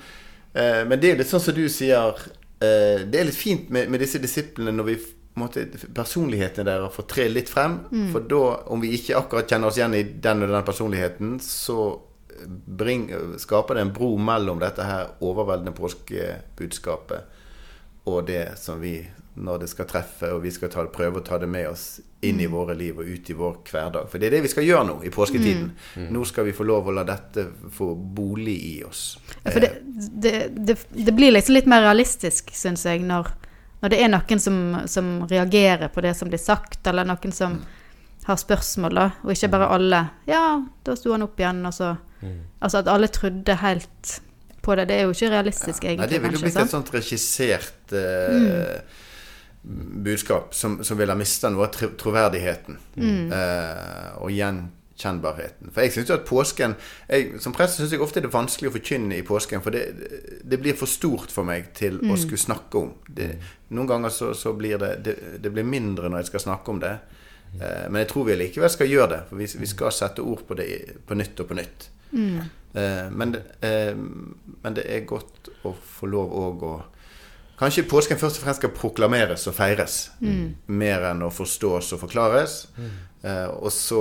men, 0.53 0.99
det 1.01 1.09
er 1.09 1.17
litt 1.23 1.31
sånn 1.31 1.41
som 1.41 1.55
du 1.57 1.63
sier. 1.71 2.21
det 2.59 3.17
er 3.17 3.27
litt 3.27 3.39
fint 3.39 3.71
med, 3.73 3.89
med 3.89 4.03
disse 4.03 4.21
disiplene 4.21 4.75
når 4.75 4.87
vi 4.91 4.97
måte, 5.39 5.65
personlighetene 5.95 6.67
deres 6.67 6.95
får 6.95 7.07
tre 7.09 7.27
litt 7.31 7.49
frem. 7.51 7.79
Mm. 7.91 8.07
For 8.13 8.27
da, 8.31 8.43
om 8.73 8.81
vi 8.83 8.93
ikke 8.97 9.19
akkurat 9.19 9.51
kjenner 9.51 9.71
oss 9.71 9.79
igjen 9.79 9.97
i 9.97 10.03
den 10.03 10.45
og 10.45 10.51
den 10.51 10.67
personligheten, 10.67 11.37
så 11.43 11.79
bring, 12.65 13.09
skaper 13.39 13.77
det 13.77 13.85
en 13.85 13.93
bro 13.93 14.15
mellom 14.17 14.59
dette 14.61 14.85
her 14.87 15.13
overveldende 15.21 15.75
påskebudskapet 15.77 17.37
og 18.09 18.25
det 18.25 18.57
som 18.57 18.79
vi, 18.81 18.95
når 19.33 19.59
det 19.61 19.67
skal 19.69 19.85
treffe, 19.89 20.31
og 20.33 20.41
vi 20.41 20.51
skal 20.53 20.71
ta, 20.73 20.83
prøve 20.89 21.21
å 21.21 21.25
ta 21.25 21.37
det 21.41 21.49
med 21.49 21.67
oss 21.69 21.99
inn 22.25 22.39
i 22.41 22.47
mm. 22.49 22.53
våre 22.53 22.75
liv 22.77 22.97
og 22.97 23.05
ut 23.05 23.29
i 23.29 23.35
vår 23.37 23.59
hverdag. 23.69 24.09
For 24.09 24.21
det 24.21 24.29
er 24.29 24.37
det 24.37 24.41
vi 24.47 24.51
skal 24.51 24.65
gjøre 24.65 24.87
nå 24.89 24.95
i 25.05 25.11
påsketiden. 25.13 25.69
Mm. 25.97 26.07
Nå 26.15 26.23
skal 26.29 26.47
vi 26.49 26.55
få 26.57 26.65
lov 26.65 26.89
å 26.89 26.95
la 26.97 27.05
dette 27.05 27.45
få 27.77 27.91
bolig 27.93 28.57
i 28.71 28.73
oss. 28.85 29.19
Ja, 29.43 29.51
for 29.51 29.61
det, 29.61 29.71
det, 29.85 30.33
det, 30.57 30.77
det 30.97 31.13
blir 31.17 31.33
liksom 31.35 31.59
litt 31.59 31.69
mer 31.69 31.85
realistisk, 31.85 32.49
syns 32.57 32.87
jeg, 32.89 33.05
når 33.05 33.29
når 33.81 33.93
det 33.93 33.99
er 34.01 34.11
noen 34.13 34.41
som, 34.41 34.57
som, 34.85 35.11
reagerer 35.29 35.89
på 35.93 36.03
det 36.05 36.13
som 36.17 36.29
blir 36.29 36.41
sagt, 36.41 36.85
eller 36.87 37.07
noen 37.07 37.33
som 37.33 37.57
har 38.27 38.37
spørsmål, 38.37 38.97
da, 38.97 39.05
og 39.25 39.33
ikke 39.33 39.49
bare 39.49 39.69
alle 39.73 40.01
Ja, 40.29 40.61
da 40.85 40.95
sto 40.97 41.15
han 41.15 41.25
opp 41.25 41.39
igjen, 41.41 41.63
og 41.65 41.73
så 41.73 41.95
mm. 42.21 42.41
Altså 42.61 42.83
at 42.83 42.91
alle 42.93 43.09
trodde 43.09 43.55
helt 43.57 44.11
på 44.61 44.75
det. 44.77 44.85
Det 44.91 44.99
er 44.99 45.07
jo 45.07 45.15
ikke 45.15 45.31
realistisk, 45.33 45.83
ja. 45.83 45.89
egentlig. 45.89 46.05
Nei, 46.05 46.11
det 46.11 46.19
ville 46.21 46.41
blitt 46.43 46.59
et 46.61 46.69
sånt 46.69 46.91
regissert 46.93 47.95
eh, 47.97 48.35
mm. 48.37 48.99
budskap 50.05 50.53
som, 50.53 50.77
som 50.85 50.99
ville 50.99 51.15
ha 51.15 51.17
mista 51.17 51.49
noe 51.49 51.65
av 51.65 51.89
troverdigheten. 51.97 52.77
Mm. 53.01 53.33
Eh, 53.33 54.11
og 54.21 54.29
igjen 54.29 54.67
gjenkjennbarheten. 55.01 55.71
For 55.73 55.81
jeg 55.81 55.91
synes 55.95 56.09
jo 56.09 56.17
at 56.17 56.27
påsken 56.27 56.75
jeg, 57.09 57.39
Som 57.41 57.53
prest 57.53 57.79
syns 57.79 57.91
jeg 57.91 58.01
ofte 58.01 58.21
det 58.21 58.29
er 58.29 58.35
vanskelig 58.35 58.69
å 58.69 58.75
forkynne 58.75 59.17
i 59.17 59.25
påsken, 59.25 59.63
for 59.63 59.73
det, 59.73 59.85
det 60.43 60.59
blir 60.61 60.77
for 60.77 60.89
stort 60.89 61.31
for 61.33 61.47
meg 61.47 61.73
til 61.77 61.99
mm. 62.01 62.11
å 62.11 62.19
skulle 62.19 62.41
snakke 62.41 62.77
om. 62.77 62.93
Det, 63.07 63.31
noen 63.75 63.89
ganger 63.89 64.13
så, 64.13 64.33
så 64.37 64.53
blir 64.57 64.77
det, 64.81 64.93
det, 65.05 65.17
det 65.41 65.53
blir 65.53 65.67
mindre 65.67 66.09
når 66.09 66.23
jeg 66.23 66.31
skal 66.31 66.45
snakke 66.47 66.71
om 66.71 66.81
det. 66.83 66.95
Eh, 67.59 67.85
men 67.89 68.03
jeg 68.03 68.11
tror 68.13 68.29
vi 68.29 68.37
likevel 68.39 68.71
skal 68.71 68.91
gjøre 68.91 69.11
det, 69.15 69.21
for 69.29 69.41
vi, 69.41 69.49
vi 69.63 69.69
skal 69.69 69.95
sette 69.95 70.23
ord 70.23 70.45
på 70.47 70.57
det 70.59 70.69
på 71.07 71.17
nytt 71.17 71.43
og 71.43 71.51
på 71.51 71.59
nytt. 71.59 71.89
Mm. 72.11 72.39
Eh, 72.73 73.11
men, 73.11 73.35
eh, 73.59 73.93
men, 73.95 74.73
det 74.75 74.87
er 74.87 75.07
godt 75.07 75.51
å 75.67 75.75
få 75.75 76.11
lov 76.11 76.33
òg 76.45 76.65
å 76.67 76.79
Kanskje 77.61 77.83
påsken 77.85 78.17
først 78.17 78.39
og 78.39 78.41
fremst 78.41 78.57
skal 78.57 78.71
proklameres 78.73 79.43
og 79.45 79.53
feires, 79.53 79.95
mm. 80.17 80.45
mer 80.73 81.03
enn 81.11 81.19
å 81.21 81.27
forstås 81.29 81.91
og 81.93 81.99
forklares. 82.01 82.55
Mm. 82.73 82.95
Eh, 83.21 83.49
og 83.53 83.69
så 83.69 83.99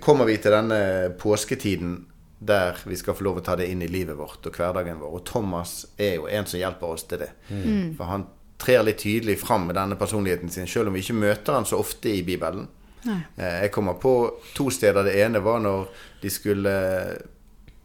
kommer 0.00 0.28
vi 0.28 0.36
til 0.42 0.54
denne 0.54 0.78
påsketiden 1.20 1.98
der 2.38 2.76
vi 2.84 2.96
skal 2.96 3.16
få 3.16 3.24
lov 3.24 3.40
å 3.40 3.44
ta 3.44 3.54
det 3.56 3.68
inn 3.72 3.82
i 3.82 3.88
livet 3.88 4.16
vårt 4.18 4.44
og 4.46 4.56
hverdagen 4.58 4.98
vår. 5.00 5.12
Og 5.18 5.24
Thomas 5.26 5.86
er 5.96 6.18
jo 6.18 6.26
en 6.28 6.48
som 6.48 6.60
hjelper 6.60 6.96
oss 6.96 7.06
til 7.08 7.22
det. 7.22 7.30
Mm. 7.48 7.94
For 7.96 8.10
han 8.10 8.26
trer 8.60 8.84
litt 8.84 9.00
tydelig 9.04 9.38
fram 9.40 9.68
med 9.68 9.76
denne 9.78 9.96
personligheten 10.00 10.52
sin, 10.52 10.68
selv 10.68 10.90
om 10.90 10.96
vi 10.96 11.04
ikke 11.04 11.16
møter 11.16 11.56
han 11.56 11.68
så 11.68 11.80
ofte 11.80 12.12
i 12.12 12.22
Bibelen. 12.26 12.68
Nei. 13.06 13.20
Eh, 13.36 13.62
jeg 13.66 13.72
kommer 13.72 13.96
på 14.02 14.12
to 14.56 14.68
steder. 14.72 15.06
Det 15.06 15.16
ene 15.22 15.42
var 15.44 15.62
når 15.64 15.88
de 16.22 16.32
skulle 16.32 16.74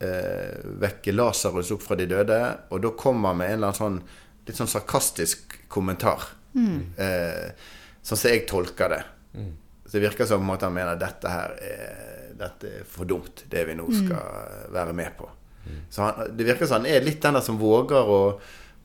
eh, 0.02 0.60
vekke 0.84 1.16
Lasarus 1.16 1.72
opp 1.76 1.86
fra 1.86 2.00
de 2.00 2.10
døde, 2.12 2.42
og 2.72 2.84
da 2.84 2.94
kommer 2.98 3.32
han 3.32 3.42
med 3.42 3.54
en 3.54 3.60
eller 3.60 3.72
annen 3.72 3.82
sånn 3.82 4.02
litt 4.48 4.58
sånn 4.58 4.72
sarkastisk 4.72 5.60
kommentar. 5.72 6.32
Eh, 6.52 7.52
sånn 8.02 8.18
som 8.18 8.32
jeg 8.32 8.48
tolker 8.50 8.96
det. 8.96 9.04
Så 9.92 9.98
det 9.98 10.06
virker 10.06 10.26
som 10.30 10.50
at 10.54 10.64
han 10.64 10.72
mener 10.72 10.96
dette 10.96 11.28
her 11.28 11.52
er, 11.68 12.32
dette 12.40 12.70
er 12.80 12.84
for 12.88 13.04
dumt, 13.04 13.44
det 13.52 13.66
vi 13.68 13.76
nå 13.76 13.90
skal 13.92 14.70
være 14.72 14.94
med 14.96 15.18
på. 15.18 15.28
Så 15.92 16.06
han, 16.06 16.30
det 16.38 16.48
virker 16.48 16.66
som 16.70 16.80
han 16.80 16.88
er 16.88 17.04
litt 17.04 17.20
den 17.22 17.36
der 17.36 17.44
som 17.44 17.60
våger 17.60 18.08
å 18.08 18.22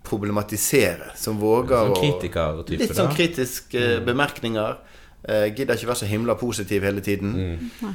problematisere. 0.07 1.13
Som 1.19 1.39
våger 1.39 1.79
Sånn 1.79 1.95
å 1.95 2.65
Litt 2.69 2.91
sånn 2.91 3.11
da. 3.11 3.15
kritiske 3.15 3.87
bemerkninger. 4.07 4.77
Eh, 5.23 5.47
gidder 5.55 5.79
ikke 5.79 5.93
være 5.93 6.03
så 6.03 6.11
himla 6.11 6.37
positiv 6.39 6.85
hele 6.87 7.03
tiden. 7.03 7.33
Mm. 7.35 7.95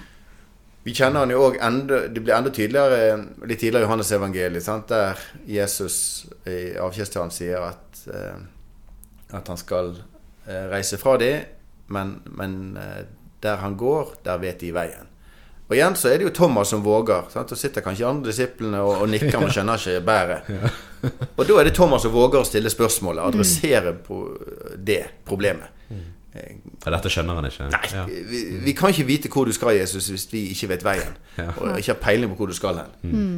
Vi 0.83 0.95
kjenner 0.97 1.23
han 1.23 1.31
jo 1.31 1.43
òg 1.45 1.59
enda 1.61 2.07
Det 2.09 2.23
blir 2.23 2.33
enda 2.33 2.49
tydeligere 2.49 3.19
litt 3.45 3.59
tidligere 3.61 3.83
i 3.83 3.85
Johannes 3.85 4.11
evangeliet, 4.17 4.65
sant? 4.65 4.89
der 4.89 5.19
Jesus 5.45 6.25
i 6.49 6.73
avskjedstalen 6.81 7.31
sier 7.31 7.67
at, 7.69 8.01
eh, 8.09 9.35
at 9.37 9.47
han 9.51 9.59
skal 9.59 9.93
eh, 10.47 10.65
reise 10.71 10.97
fra 10.97 11.17
dem, 11.21 11.45
men, 11.91 12.17
men 12.37 12.57
eh, 12.79 13.03
der 13.43 13.61
han 13.63 13.75
går, 13.77 14.15
der 14.25 14.37
vet 14.41 14.61
de 14.63 14.71
veien. 14.75 15.07
Og 15.71 15.77
igjen 15.77 15.95
så 15.95 16.09
er 16.11 16.19
det 16.19 16.25
jo 16.27 16.33
Thomas 16.35 16.67
som 16.73 16.81
våger. 16.83 17.29
Sant? 17.31 17.49
Så 17.49 17.55
sitter 17.55 17.83
kanskje 17.85 18.03
andre 18.09 18.27
disiplene 18.33 18.81
og, 18.83 19.05
og 19.05 19.09
nikker, 19.09 19.37
men 19.39 19.51
skjønner 19.55 19.79
ikke 19.79 20.01
bæret. 20.05 20.49
Og 21.39 21.45
da 21.47 21.55
er 21.61 21.63
det 21.69 21.73
Thomas 21.73 22.03
som 22.05 22.11
våger 22.13 22.43
å 22.43 22.45
stille 22.45 22.69
spørsmålet, 22.69 23.23
adressere 23.23 23.93
på 24.05 24.17
det 24.77 24.99
problemet. 25.25 25.79
Ja, 26.35 26.91
dette 26.93 27.09
skjønner 27.11 27.39
han 27.39 27.47
ikke. 27.49 27.69
Nei, 27.73 27.87
Ja. 27.95 28.03
vi, 28.07 28.41
vi 28.67 28.73
kan 28.77 28.93
ikke 28.93 29.07
vite 29.07 29.31
hvor 29.33 29.47
du 29.49 29.51
skal, 29.55 29.73
Jesus, 29.79 30.07
hvis 30.13 30.27
vi 30.31 30.43
ikke 30.53 30.69
vet 30.75 30.85
veien. 30.85 31.15
Ja. 31.41 31.47
Og 31.57 31.79
ikke 31.79 31.93
har 31.95 32.01
peiling 32.03 32.31
på 32.35 32.37
hvor 32.43 32.51
du 32.51 32.55
skal 32.55 32.83
hen. 32.83 33.31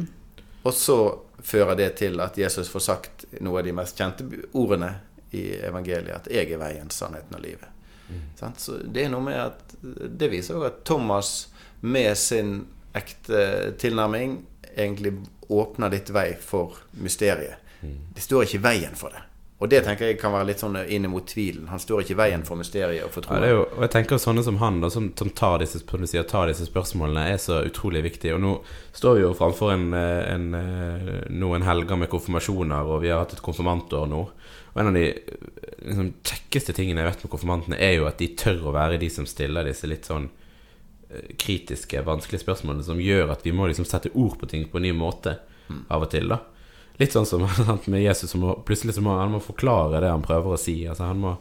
Og 0.64 0.74
så 0.76 0.98
fører 1.44 1.78
det 1.78 1.92
til 2.02 2.20
at 2.24 2.38
Jesus 2.38 2.68
får 2.72 2.84
sagt 2.84 3.24
noe 3.44 3.60
av 3.62 3.66
de 3.66 3.74
mest 3.76 3.98
kjente 3.98 4.26
ordene 4.58 4.90
i 5.34 5.46
evangeliet, 5.66 6.14
at 6.14 6.28
'jeg 6.30 6.50
er 6.54 6.58
veien, 6.60 6.90
sannheten 6.90 7.34
og 7.38 7.42
livet'. 7.46 7.73
Så 8.60 8.78
det 8.84 9.06
er 9.06 9.12
noe 9.12 9.24
med 9.24 9.38
at 9.40 9.60
Det 10.18 10.28
viser 10.32 10.58
jo 10.58 10.66
at 10.68 10.82
Thomas 10.84 11.48
med 11.80 12.12
sin 12.18 12.66
ekte 12.96 13.74
tilnærming 13.80 14.38
egentlig 14.74 15.14
åpner 15.52 15.92
litt 15.92 16.10
vei 16.14 16.30
for 16.40 16.78
mysteriet. 17.04 17.60
Det 17.84 18.22
står 18.22 18.46
ikke 18.46 18.60
i 18.60 18.64
veien 18.64 18.94
for 18.96 19.12
det. 19.12 19.20
Og 19.62 19.70
det 19.70 19.84
tenker 19.86 20.08
jeg 20.10 20.18
kan 20.18 20.32
være 20.34 20.48
litt 20.48 20.60
sånn 20.60 20.74
inn 20.90 21.06
mot 21.08 21.24
tvilen. 21.30 21.68
Han 21.70 21.78
står 21.80 22.02
ikke 22.02 22.16
i 22.16 22.18
veien 22.18 22.42
for 22.44 22.58
mysteriet 22.58 23.04
og 23.06 23.12
for 23.14 23.22
Ja, 23.22 23.38
troen. 23.38 23.44
jo, 23.52 23.60
og 23.76 23.84
jeg 23.86 23.92
tenker 23.94 24.18
sånne 24.18 24.42
som 24.42 24.58
han 24.58 24.80
da, 24.82 24.90
som, 24.90 25.06
som 25.16 25.30
tar, 25.30 25.60
disse, 25.62 25.78
sier, 26.10 26.26
tar 26.28 26.50
disse 26.50 26.66
spørsmålene, 26.66 27.28
er 27.30 27.38
så 27.38 27.60
utrolig 27.62 28.02
viktig. 28.02 28.32
Og 28.34 28.42
nå 28.42 28.54
står 28.92 29.14
vi 29.14 29.22
jo 29.22 29.30
framfor 29.38 29.70
en, 29.76 29.86
eh, 29.94 30.34
en, 30.34 30.48
eh, 30.58 31.12
noen 31.30 31.62
helger 31.64 32.00
med 32.02 32.10
konfirmasjoner, 32.10 32.90
og 32.90 33.04
vi 33.06 33.12
har 33.14 33.22
hatt 33.22 33.36
et 33.38 33.44
konfirmantår 33.46 34.10
nå. 34.10 34.22
Og 34.74 34.82
en 34.82 34.90
av 34.90 34.98
de 34.98 35.04
eh, 35.12 35.46
liksom, 35.86 36.10
kjekkeste 36.26 36.74
tingene 36.74 37.04
jeg 37.04 37.12
vet 37.12 37.24
med 37.24 37.34
konfirmantene, 37.36 37.78
er 37.78 37.94
jo 38.00 38.08
at 38.10 38.18
de 38.18 38.32
tør 38.34 38.66
å 38.68 38.74
være 38.74 38.98
de 38.98 39.12
som 39.14 39.28
stiller 39.30 39.70
disse 39.70 39.86
litt 39.86 40.10
sånn 40.10 40.32
kritiske, 41.38 42.00
vanskelige 42.02 42.42
spørsmålene 42.42 42.82
som 42.82 42.98
gjør 42.98 43.30
at 43.30 43.44
vi 43.46 43.52
må 43.54 43.68
liksom 43.70 43.86
sette 43.86 44.10
ord 44.18 44.34
på 44.40 44.48
ting 44.50 44.64
på 44.66 44.80
en 44.80 44.86
ny 44.88 44.90
måte 44.98 45.36
av 45.86 46.02
og 46.02 46.10
til, 46.10 46.26
da. 46.32 46.40
Litt 47.00 47.14
sånn 47.16 47.26
som 47.26 47.46
sant, 47.58 47.88
med 47.90 48.04
Jesus, 48.04 48.30
som 48.30 48.44
må, 48.44 48.58
plutselig 48.66 48.96
må 49.02 49.16
han 49.18 49.34
må 49.34 49.42
forklare 49.42 50.02
det 50.04 50.12
han 50.12 50.24
prøver 50.24 50.54
å 50.54 50.60
si. 50.60 50.80
Altså 50.88 51.08
han 51.10 51.22
må 51.24 51.38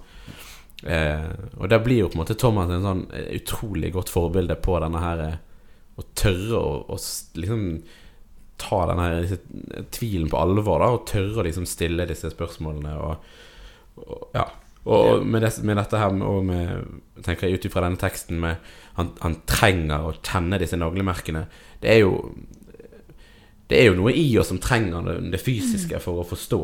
Eh, 0.83 1.27
og 1.63 1.69
der 1.71 1.79
blir 1.79 2.01
jo 2.01 2.09
på 2.11 2.17
en 2.17 2.23
måte 2.25 2.35
Thomas 2.35 2.71
en 2.73 2.83
sånn 2.83 3.03
eh, 3.15 3.29
utrolig 3.37 3.93
godt 3.95 4.09
forbilde 4.11 4.57
på 4.59 4.75
denne 4.83 4.99
her 4.99 5.21
eh, 5.23 5.37
Å 5.95 6.03
tørre 6.19 6.59
å, 6.59 6.73
å 6.91 6.97
liksom 7.39 7.61
ta 8.59 8.79
denne 8.89 9.05
her 9.05 9.21
disse, 9.23 9.37
tvilen 9.95 10.27
på 10.31 10.41
alvor, 10.41 10.83
da, 10.83 10.89
og 10.91 11.05
tørre 11.07 11.39
å 11.39 11.45
liksom 11.47 11.67
stille 11.69 12.07
disse 12.09 12.33
spørsmålene 12.33 12.97
og, 12.99 13.31
og 14.03 14.27
Ja. 14.35 14.49
Og 14.83 15.23
med, 15.23 15.45
det, 15.45 15.53
med 15.63 15.77
dette 15.79 15.95
her 15.95 16.11
og 16.27 16.41
med 16.43 17.21
Tenker 17.23 17.47
jeg 17.47 17.61
ut 17.61 17.67
ifra 17.69 17.85
denne 17.85 18.01
teksten 18.01 18.41
med 18.43 18.73
han, 18.97 19.13
han 19.23 19.37
trenger 19.47 20.09
å 20.09 20.15
kjenne 20.17 20.59
disse 20.59 20.75
naglemerkene. 20.75 21.45
Det 21.79 21.93
er 21.93 22.01
jo 22.01 22.17
det 23.73 23.79
er 23.81 23.89
jo 23.89 23.97
noe 23.97 24.13
i 24.13 24.27
oss 24.39 24.47
som 24.53 24.59
trenger 24.61 25.07
det, 25.33 25.39
fysiske 25.41 25.99
for 26.03 26.21
å 26.21 26.25
forstå. 26.29 26.59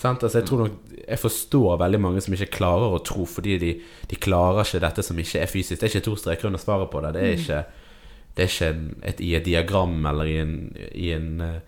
Sant? 0.00 0.22
Altså, 0.22 0.38
jeg 0.40 0.46
tror 0.48 0.60
nok 0.64 0.92
Jeg 1.08 1.18
forstår 1.20 1.78
veldig 1.82 2.00
mange 2.00 2.20
som 2.24 2.32
ikke 2.36 2.52
klarer 2.56 2.94
å 2.94 3.02
tro 3.04 3.26
fordi 3.28 3.58
de, 3.60 3.72
de 4.08 4.16
klarer 4.16 4.62
ikke 4.64 4.80
dette 4.86 5.02
som 5.04 5.18
ikke 5.18 5.42
er 5.42 5.50
fysisk. 5.50 5.80
Det 5.80 5.88
er 5.88 5.92
ikke 5.98 6.04
to 6.06 6.14
streker 6.16 6.48
under 6.48 6.62
svaret 6.62 6.90
på 6.94 7.02
det. 7.04 7.10
Det 7.16 7.24
er 7.26 7.34
ikke, 7.42 7.58
det 8.36 8.44
er 8.46 8.52
ikke 8.54 8.70
et, 9.10 9.20
i 9.20 9.32
et 9.36 9.44
diagram 9.44 9.98
eller 10.06 10.30
i 10.30 10.36
en, 10.40 10.54
i 10.94 11.10
en 11.12 11.28
eh, 11.44 11.58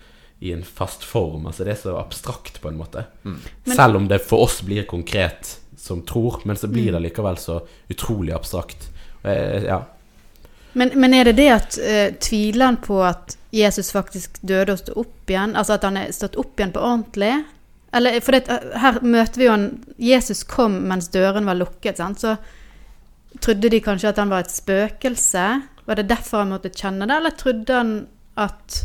i 0.46 0.50
en 0.52 0.62
fast 0.68 1.02
form. 1.04 1.46
Altså 1.48 1.64
Det 1.64 1.72
er 1.72 1.78
så 1.80 1.94
abstrakt, 1.96 2.58
på 2.60 2.68
en 2.68 2.76
måte. 2.76 3.06
Selv 3.64 3.96
om 3.96 4.06
det 4.08 4.18
for 4.20 4.44
oss 4.44 4.58
blir 4.62 4.84
konkret 4.84 5.54
som 5.80 6.02
tror, 6.04 6.42
men 6.44 6.56
så 6.60 6.68
blir 6.68 6.92
det 6.92 7.00
likevel 7.06 7.38
så 7.40 7.62
utrolig 7.88 8.34
abstrakt. 8.36 8.88
Jeg- 9.24 9.64
Ja. 9.64 9.82
Men, 10.76 10.90
men 11.00 11.14
er 11.14 11.24
det 11.24 11.36
det 11.38 11.48
at 11.48 11.78
uh, 11.80 12.10
tviler 12.20 12.66
han 12.68 12.76
på 12.84 12.98
at 13.02 13.36
Jesus 13.56 13.92
faktisk 13.94 14.40
døde 14.46 14.74
og 14.74 14.80
sto 14.82 14.96
opp 15.00 15.32
igjen? 15.32 15.56
Altså 15.56 15.76
at 15.76 15.86
han 15.86 15.98
er 16.00 16.12
stått 16.14 16.36
opp 16.40 16.58
igjen 16.58 16.74
på 16.74 16.82
ordentlig? 16.84 17.32
Eller, 17.96 18.18
for 18.20 18.36
det, 18.36 18.58
her 18.76 18.98
møter 19.06 19.40
vi 19.40 19.46
jo 19.46 19.54
han 19.54 19.70
Jesus 20.02 20.42
kom 20.48 20.74
mens 20.90 21.08
døren 21.14 21.48
var 21.48 21.56
lukket, 21.56 22.00
sant? 22.00 22.20
Så 22.20 22.34
trodde 23.40 23.70
de 23.72 23.80
kanskje 23.84 24.10
at 24.10 24.20
han 24.20 24.32
var 24.32 24.44
et 24.44 24.52
spøkelse? 24.52 25.46
Var 25.86 25.98
det 26.00 26.08
derfor 26.10 26.42
han 26.42 26.52
måtte 26.52 26.72
kjenne 26.74 27.08
det, 27.08 27.16
eller 27.16 27.36
trodde 27.38 27.78
han 27.78 27.96
at 28.36 28.78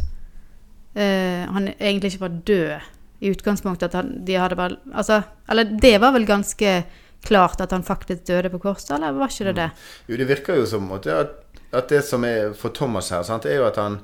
uh, 0.95 1.43
han 1.51 1.71
egentlig 1.73 2.13
ikke 2.13 2.25
var 2.27 2.41
død 2.51 2.89
i 3.21 3.33
utgangspunktet? 3.33 3.89
At 3.89 3.99
han, 3.99 4.13
de 4.25 4.39
hadde 4.39 4.59
bare 4.59 4.79
Altså, 4.93 5.21
eller 5.49 5.75
det 5.81 5.95
var 6.03 6.15
vel 6.15 6.29
ganske 6.29 6.75
klart 7.25 7.61
at 7.61 7.71
han 7.71 7.83
faktisk 7.85 8.25
døde 8.29 8.49
på 8.53 8.61
korset, 8.63 8.95
eller 8.95 9.17
var 9.17 9.33
ikke 9.33 9.51
det 9.51 9.55
det? 9.59 9.69
Jo, 10.07 10.17
det 10.17 10.27
virker 10.29 10.61
jo 10.61 10.65
som 10.65 10.91
at, 10.95 11.07
at 11.71 11.89
det 11.89 12.01
som 12.05 12.23
er 12.25 12.53
for 12.57 12.73
Thomas 12.73 13.11
her, 13.13 13.25
sant, 13.27 13.45
er 13.45 13.59
jo 13.59 13.67
at 13.67 13.77
han 13.81 13.99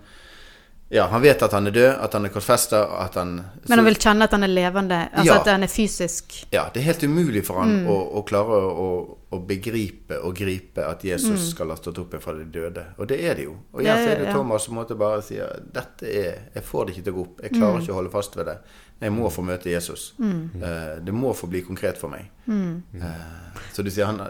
Ja, 0.90 1.08
han 1.12 1.22
vet 1.22 1.42
at 1.44 1.52
han 1.52 1.68
er 1.68 1.74
død, 1.76 1.90
at 2.00 2.14
han 2.16 2.26
er 2.26 2.32
korsfesta, 2.32 2.80
at 3.04 3.16
han 3.20 3.34
Men 3.68 3.80
han 3.82 3.86
vil 3.90 3.98
kjenne 4.00 4.24
at 4.24 4.32
han 4.32 4.44
er 4.44 4.48
levende, 4.48 5.00
altså 5.12 5.34
Ja. 5.34 5.40
at 5.42 5.48
han 5.52 5.64
er 5.64 5.68
fysisk. 5.68 6.46
Ja, 6.52 6.70
det 6.74 6.80
er 6.80 6.86
helt 6.86 7.04
umulig 7.04 7.44
for 7.46 7.60
han 7.60 7.86
å, 7.92 7.98
å 8.16 8.24
klare 8.24 8.60
å, 8.72 9.18
å 9.36 9.40
begripe 9.48 10.22
og 10.24 10.36
gripe 10.40 10.86
at 10.88 11.04
Jesus 11.04 11.50
skal 11.52 11.74
ha 11.74 11.76
stått 11.76 12.00
opp 12.00 12.16
fra 12.24 12.34
de 12.38 12.46
døde. 12.46 12.86
Og 12.98 13.08
det 13.12 13.20
er 13.20 13.36
det 13.36 13.44
jo. 13.50 13.58
Og 13.74 13.82
igjen 13.84 14.00
så 14.00 14.14
er 14.14 14.22
det. 14.22 14.32
Thomas 14.32 14.64
som 14.64 14.76
måtte 14.80 14.96
bare 14.96 15.22
sier 15.28 15.60
dette 15.76 16.08
er 16.08 16.38
Jeg 16.56 16.64
får 16.64 16.86
det 16.86 16.96
ikke 16.96 17.04
til 17.10 17.14
å 17.14 17.18
gå 17.18 17.26
opp. 17.26 17.42
Jeg 17.44 17.52
klarer 17.58 17.82
ikke 17.82 17.92
å 17.92 18.00
holde 18.00 18.14
fast 18.14 18.38
ved 18.40 18.46
det. 18.46 18.58
Jeg 19.02 19.12
må 19.12 19.30
få 19.30 19.44
møte 19.44 19.70
Jesus. 19.70 20.14
Eh, 20.22 20.96
det 21.04 21.14
må 21.14 21.34
få 21.36 21.48
bli 21.52 21.62
konkret 21.68 22.00
for 22.00 22.08
meg. 22.10 22.32
Eh, 22.48 23.60
så 23.74 23.84
du 23.84 23.92
sier 23.92 24.06
han 24.06 24.24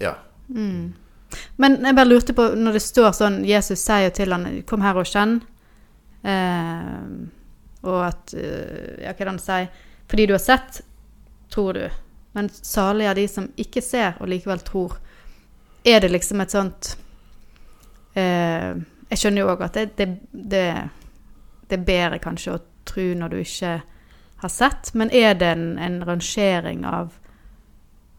Ja. 0.00 0.16
Men 0.50 1.78
jeg 1.84 1.94
bare 1.94 2.08
lurte 2.08 2.34
på, 2.34 2.48
når 2.58 2.72
det 2.72 2.82
står 2.82 3.12
sånn 3.14 3.44
Jesus 3.46 3.78
sier 3.78 4.10
til 4.10 4.32
han 4.32 4.62
'Kom 4.66 4.80
her 4.82 4.96
og 4.98 5.06
kjenn', 5.06 5.40
og 6.22 8.00
at 8.04 8.34
eh, 8.36 9.04
Ja, 9.04 9.14
hva 9.14 9.24
kan 9.24 9.38
det 9.38 9.44
si? 9.44 9.60
Fordi 10.10 10.26
du 10.26 10.34
har 10.34 10.42
sett, 10.42 10.80
tror 11.52 11.72
du. 11.74 11.84
Men 12.32 12.48
salig 12.52 13.06
er 13.06 13.14
de 13.14 13.26
som 13.28 13.48
ikke 13.56 13.82
ser, 13.82 14.18
og 14.20 14.28
likevel 14.30 14.62
tror. 14.66 14.98
Er 15.84 16.00
det 16.02 16.10
liksom 16.12 16.42
et 16.42 16.52
sånt 16.52 16.96
eh, 18.14 18.74
Jeg 19.10 19.18
skjønner 19.18 19.42
jo 19.42 19.52
òg 19.54 19.62
at 19.64 19.78
det, 19.78 19.86
det, 19.96 20.08
det, 20.32 20.66
det 21.70 21.78
er 21.78 21.86
bedre 21.86 22.20
kanskje 22.22 22.58
å 22.58 22.64
tro 22.90 23.06
når 23.16 23.32
du 23.32 23.38
ikke 23.40 23.78
har 24.40 24.52
sett, 24.52 24.92
men 24.96 25.10
er 25.12 25.34
det 25.36 25.48
en, 25.52 25.66
en 25.78 25.98
rangering 26.04 26.84
av 26.88 27.16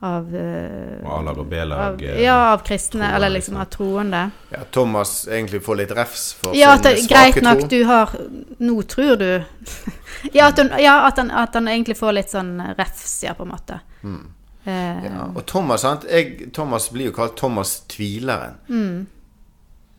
av, 0.01 0.35
uh, 0.35 1.37
og 1.37 1.45
B-lag. 1.45 1.79
av 1.79 2.01
eh, 2.01 2.21
Ja, 2.23 2.53
av 2.53 2.63
kristne, 2.65 3.03
troende, 3.05 3.15
eller 3.15 3.29
liksom. 3.29 3.57
av 3.57 3.65
troende. 3.65 4.21
ja. 4.49 4.63
Thomas 4.71 5.27
egentlig 5.27 5.61
får 5.63 5.75
litt 5.75 5.91
refs 5.91 6.33
for 6.33 6.55
Ja, 6.57 6.73
sin 6.75 6.83
det, 6.83 6.95
sin 6.97 7.07
greit 7.11 7.35
svake 7.35 7.43
nok, 7.45 7.69
du 7.69 7.83
har 7.85 8.09
Nå 8.57 8.81
tror 8.81 9.15
du 9.15 9.43
Ja, 10.33 10.47
at, 10.47 10.57
hun, 10.57 10.71
ja 10.79 10.95
at, 11.05 11.17
han, 11.17 11.31
at 11.31 11.53
han 11.53 11.67
egentlig 11.67 11.97
får 11.97 12.17
litt 12.17 12.33
sånn 12.33 12.55
refs, 12.77 13.23
ja, 13.23 13.33
på 13.37 13.45
en 13.45 13.53
måte. 13.53 13.79
Mm. 14.01 14.25
Uh, 14.65 15.05
Ja, 15.05 15.29
og 15.35 15.45
Thomas, 15.45 15.81
sant? 15.85 16.09
Jeg, 16.09 16.49
Thomas 16.53 16.89
blir 16.91 17.11
jo 17.11 17.15
kalt 17.15 17.37
Thomas 17.37 17.79
tvileren. 17.89 18.57
Mm. 18.69 19.05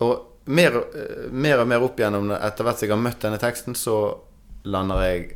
Og 0.03 0.29
mer, 0.51 0.83
mer 1.31 1.63
og 1.63 1.69
mer 1.71 1.87
opp 1.87 1.99
igjennom 2.03 2.31
etter 2.35 2.67
hvert 2.67 2.79
som 2.83 2.89
jeg 2.89 2.95
har 2.97 3.03
møtt 3.03 3.23
denne 3.23 3.39
teksten, 3.39 3.79
så 3.79 3.97
lander 4.67 5.03
jeg 5.07 5.27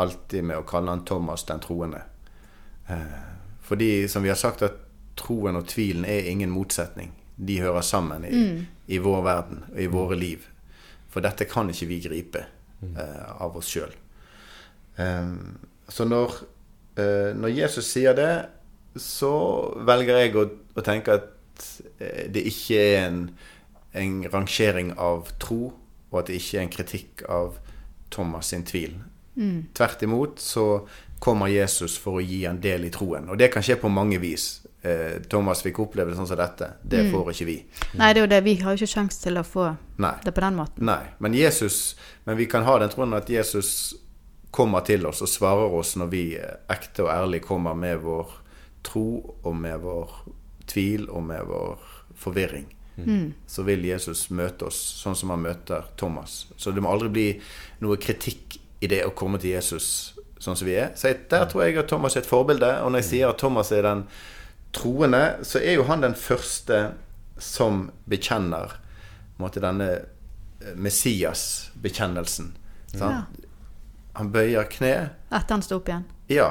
alltid 0.00 0.44
med 0.44 0.60
å 0.60 0.64
kalle 0.68 0.92
han 0.92 1.04
Thomas 1.08 1.44
den 1.48 1.60
troende. 1.64 2.02
Eh, 2.88 3.31
fordi, 3.62 4.08
som 4.08 4.24
vi 4.24 4.30
har 4.32 4.38
sagt, 4.38 4.62
at 4.62 4.80
troen 5.18 5.56
og 5.56 5.68
tvilen 5.70 6.04
er 6.08 6.30
ingen 6.30 6.50
motsetning. 6.50 7.12
De 7.36 7.60
hører 7.62 7.84
sammen 7.86 8.24
i, 8.26 8.40
i 8.92 8.98
vår 9.02 9.22
verden 9.24 9.62
og 9.70 9.80
i 9.80 9.90
våre 9.90 10.18
liv. 10.18 10.46
For 11.12 11.24
dette 11.24 11.46
kan 11.48 11.70
ikke 11.70 11.88
vi 11.90 12.00
gripe 12.04 12.46
uh, 12.82 13.42
av 13.44 13.56
oss 13.56 13.68
sjøl. 13.72 13.92
så 15.88 16.04
når, 16.04 16.34
uh, 16.98 17.30
når 17.36 17.54
Jesus 17.54 17.90
sier 17.92 18.16
det, 18.16 18.32
så 18.96 19.32
velger 19.86 20.20
jeg 20.20 20.36
å, 20.36 20.46
å 20.76 20.84
tenke 20.84 21.16
at 21.16 21.64
eh, 21.98 22.28
det 22.32 22.44
ikke 22.48 22.80
er 22.80 23.06
en, 23.06 23.22
en 23.96 24.18
rangering 24.32 24.92
av 25.00 25.30
tro, 25.40 25.72
og 26.10 26.18
at 26.20 26.28
det 26.28 26.40
ikke 26.40 26.58
er 26.58 26.66
en 26.66 26.74
kritikk 26.76 27.24
av 27.32 27.56
Thomas 28.12 28.52
sin 28.52 28.66
tvil. 28.68 28.98
Mm. 29.34 29.72
Tvert 29.72 30.04
imot 30.04 30.42
så 30.44 30.66
kommer 31.22 31.46
Jesus 31.46 31.94
for 32.02 32.18
å 32.18 32.22
gi 32.24 32.40
en 32.50 32.58
del 32.60 32.88
i 32.88 32.90
troen. 32.90 33.28
Og 33.30 33.38
det 33.38 33.52
kan 33.54 33.62
skje 33.62 33.76
på 33.78 33.90
mange 33.92 34.18
vis. 34.18 34.64
Eh, 34.82 35.20
Thomas 35.30 35.60
fikk 35.62 35.78
oppleve 35.84 36.10
det 36.10 36.16
sånn 36.18 36.26
som 36.26 36.40
dette. 36.40 36.72
Det 36.82 37.04
får 37.12 37.28
ikke 37.30 37.46
vi. 37.46 37.54
Nei, 38.00 38.08
det 38.10 38.18
er 38.18 38.24
jo 38.24 38.30
det. 38.32 38.40
Vi 38.42 38.54
har 38.58 38.74
jo 38.74 38.80
ikke 38.80 38.94
sjanse 38.96 39.22
til 39.22 39.38
å 39.38 39.44
få 39.46 39.68
Nei. 40.02 40.16
det 40.24 40.32
på 40.34 40.42
den 40.42 40.58
måten. 40.58 40.82
Nei. 40.88 41.12
Men 41.22 41.36
Jesus 41.38 41.94
Men 42.24 42.36
vi 42.38 42.46
kan 42.50 42.66
ha 42.66 42.74
den 42.78 42.90
troen 42.90 43.14
at 43.14 43.30
Jesus 43.30 43.94
kommer 44.50 44.82
til 44.86 45.06
oss 45.06 45.22
og 45.22 45.30
svarer 45.30 45.74
oss 45.78 45.94
når 45.96 46.10
vi 46.10 46.24
eh, 46.38 46.58
ekte 46.74 47.06
og 47.06 47.12
ærlig 47.14 47.42
kommer 47.46 47.78
med 47.78 48.02
vår 48.02 48.34
tro 48.82 49.06
og 49.42 49.54
med 49.56 49.78
vår 49.82 50.10
tvil 50.70 51.06
og 51.06 51.22
med 51.22 51.46
vår 51.46 51.86
forvirring. 52.18 52.66
Mm. 52.96 53.32
Så 53.46 53.62
vil 53.62 53.86
Jesus 53.86 54.26
møte 54.30 54.66
oss 54.66 54.80
sånn 55.04 55.14
som 55.18 55.30
han 55.30 55.46
møter 55.46 55.86
Thomas. 55.96 56.48
Så 56.56 56.74
det 56.74 56.82
må 56.82 56.90
aldri 56.90 57.14
bli 57.14 57.28
noe 57.86 57.98
kritikk 58.02 58.58
i 58.82 58.90
det 58.90 59.04
å 59.06 59.14
komme 59.14 59.38
til 59.38 59.54
Jesus 59.54 60.18
sånn 60.42 60.58
som 60.58 60.66
vi 60.68 60.76
er. 60.78 60.90
Så 60.98 61.12
jeg, 61.12 61.24
der 61.30 61.46
tror 61.50 61.64
jeg 61.64 61.78
at 61.80 61.90
Thomas 61.90 62.16
er 62.16 62.24
et 62.24 62.30
forbilde. 62.30 62.70
Og 62.82 62.92
når 62.92 63.04
jeg 63.04 63.10
sier 63.10 63.30
at 63.30 63.40
Thomas 63.42 63.70
er 63.74 63.86
den 63.86 64.06
troende, 64.74 65.22
så 65.46 65.60
er 65.62 65.78
jo 65.78 65.86
han 65.88 66.02
den 66.04 66.16
første 66.18 66.82
som 67.42 67.86
bekjenner 68.10 68.76
måtte, 69.42 69.62
denne 69.62 69.88
eh, 69.92 70.74
Messias-bekjennelsen. 70.74 72.52
Ja. 72.98 73.24
Han 74.18 74.32
bøyer 74.34 74.68
kne. 74.70 74.94
Etter 75.32 75.56
han 75.56 75.64
sto 75.64 75.80
opp 75.80 75.88
igjen. 75.90 76.04
Ja. 76.30 76.50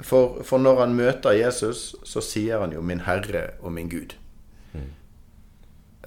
For, 0.00 0.40
for 0.48 0.60
når 0.60 0.80
han 0.82 0.96
møter 0.96 1.36
Jesus, 1.36 1.92
så 2.08 2.24
sier 2.24 2.64
han 2.64 2.72
jo 2.72 2.80
'min 2.80 3.04
Herre 3.04 3.50
og 3.60 3.72
min 3.76 3.90
Gud'. 3.92 4.16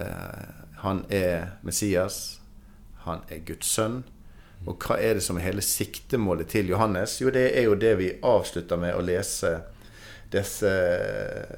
Eh, 0.01 0.49
han 0.81 1.05
er 1.09 1.57
Messias. 1.61 2.41
Han 3.05 3.21
er 3.29 3.39
Guds 3.45 3.67
sønn. 3.69 4.03
Og 4.70 4.77
hva 4.86 5.00
er 5.01 5.18
det 5.18 5.24
som 5.25 5.39
er 5.39 5.48
hele 5.48 5.63
siktemålet 5.65 6.51
til 6.53 6.70
Johannes? 6.70 7.18
Jo, 7.22 7.32
det 7.34 7.48
er 7.58 7.65
jo 7.65 7.77
det 7.80 7.96
vi 7.98 8.12
avslutter 8.22 8.77
med 8.77 8.94
å 8.94 9.01
lese 9.06 9.56
disse, 10.32 10.72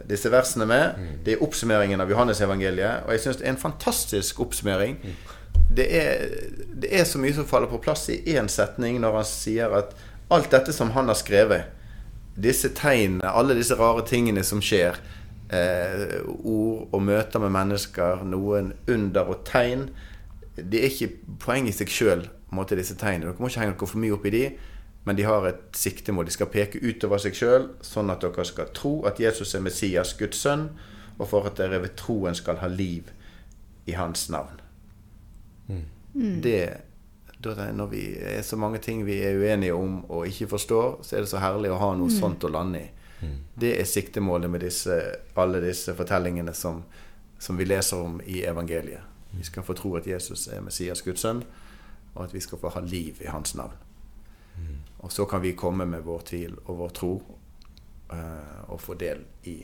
disse 0.10 0.32
versene 0.32 0.68
med. 0.70 1.04
Det 1.26 1.36
er 1.36 1.44
oppsummeringen 1.46 2.02
av 2.02 2.12
Johannes-evangeliet. 2.12 3.06
Og 3.06 3.14
jeg 3.14 3.26
syns 3.26 3.42
det 3.42 3.48
er 3.48 3.54
en 3.54 3.62
fantastisk 3.62 4.40
oppsummering. 4.46 4.98
Det 5.74 5.88
er, 5.98 6.26
det 6.82 6.90
er 6.94 7.06
så 7.10 7.22
mye 7.22 7.36
som 7.36 7.48
faller 7.50 7.70
på 7.72 7.82
plass 7.84 8.08
i 8.14 8.22
én 8.36 8.50
setning 8.52 9.00
når 9.02 9.20
han 9.20 9.28
sier 9.30 9.74
at 9.74 9.94
alt 10.34 10.52
dette 10.54 10.74
som 10.74 10.94
han 10.96 11.10
har 11.12 11.18
skrevet, 11.20 11.70
disse 12.34 12.72
tegnene, 12.74 13.30
alle 13.30 13.54
disse 13.58 13.76
rare 13.78 14.02
tingene 14.10 14.42
som 14.46 14.62
skjer, 14.64 14.98
eh, 15.54 16.22
ord 16.26 16.94
og 16.94 17.04
møter 17.06 17.44
med 17.44 17.54
mennesker, 17.54 18.24
noen 18.26 18.74
under 18.90 19.30
og 19.30 19.44
tegn 19.46 19.90
Det 20.56 20.80
er 20.80 20.92
ikke 20.92 21.38
poeng 21.42 21.66
i 21.66 21.74
seg 21.74 21.90
sjøl, 21.90 22.28
disse 22.78 22.96
tegnene. 23.00 23.32
Dere 23.32 23.42
må 23.42 23.50
ikke 23.50 23.64
henge 23.64 23.76
dere 23.76 23.90
for 23.90 24.02
mye 24.04 24.16
opp 24.16 24.26
i 24.30 24.34
de, 24.34 24.44
men 25.04 25.18
de 25.20 25.26
har 25.28 25.48
et 25.50 25.64
siktemål. 25.76 26.30
De 26.30 26.36
skal 26.36 26.52
peke 26.54 26.82
utover 26.84 27.22
seg 27.22 27.36
sjøl, 27.36 27.68
sånn 27.84 28.12
at 28.14 28.24
dere 28.24 28.46
skal 28.48 28.72
tro 28.76 28.96
at 29.10 29.20
Jesus 29.20 29.56
er 29.56 29.66
Messias, 29.66 30.16
Guds 30.20 30.40
sønn, 30.46 30.70
og 31.20 31.28
for 31.30 31.50
at 31.50 31.60
dere 31.60 31.82
ved 31.84 31.98
troen 32.00 32.36
skal 32.36 32.62
ha 32.64 32.70
liv 32.72 33.12
i 33.86 33.98
hans 33.98 34.30
navn. 34.34 34.62
Mm. 35.68 36.42
det, 36.42 36.78
Når 37.44 37.88
vi 37.92 38.04
er 38.20 38.42
så 38.42 38.56
mange 38.56 38.80
ting 38.80 39.06
vi 39.06 39.20
er 39.24 39.38
uenige 39.40 39.74
om 39.74 40.06
og 40.10 40.28
ikke 40.28 40.48
forstår, 40.48 41.00
så 41.04 41.16
er 41.16 41.26
det 41.26 41.30
så 41.30 41.42
herlig 41.44 41.72
å 41.72 41.80
ha 41.82 41.94
noe 42.00 42.12
sånt 42.12 42.44
å 42.44 42.52
lande 42.52 42.80
i. 42.80 42.90
Det 43.56 43.80
er 43.80 43.86
siktemålet 43.88 44.50
med 44.50 44.64
disse, 44.66 44.96
alle 45.36 45.62
disse 45.64 45.94
fortellingene 45.96 46.54
som, 46.54 46.84
som 47.40 47.58
vi 47.58 47.66
leser 47.66 48.02
om 48.04 48.22
i 48.26 48.42
evangeliet. 48.44 49.02
Vi 49.32 49.44
skal 49.44 49.64
få 49.64 49.74
tro 49.74 49.96
at 49.98 50.08
Jesus 50.08 50.48
er 50.48 50.62
Messias, 50.62 51.02
Guds 51.02 51.22
sønn, 51.22 51.44
og 52.14 52.24
at 52.24 52.34
vi 52.34 52.42
skal 52.44 52.60
få 52.62 52.70
ha 52.76 52.82
liv 52.86 53.22
i 53.22 53.32
hans 53.32 53.56
navn. 53.56 53.78
Og 55.04 55.12
så 55.12 55.26
kan 55.26 55.42
vi 55.42 55.52
komme 55.52 55.86
med 55.86 56.06
vår 56.06 56.22
tvil 56.30 56.54
og 56.66 56.78
vår 56.78 56.92
tro 56.96 57.14
uh, 58.14 58.72
og 58.72 58.80
få 58.82 58.94
del 58.94 59.26
i, 59.44 59.58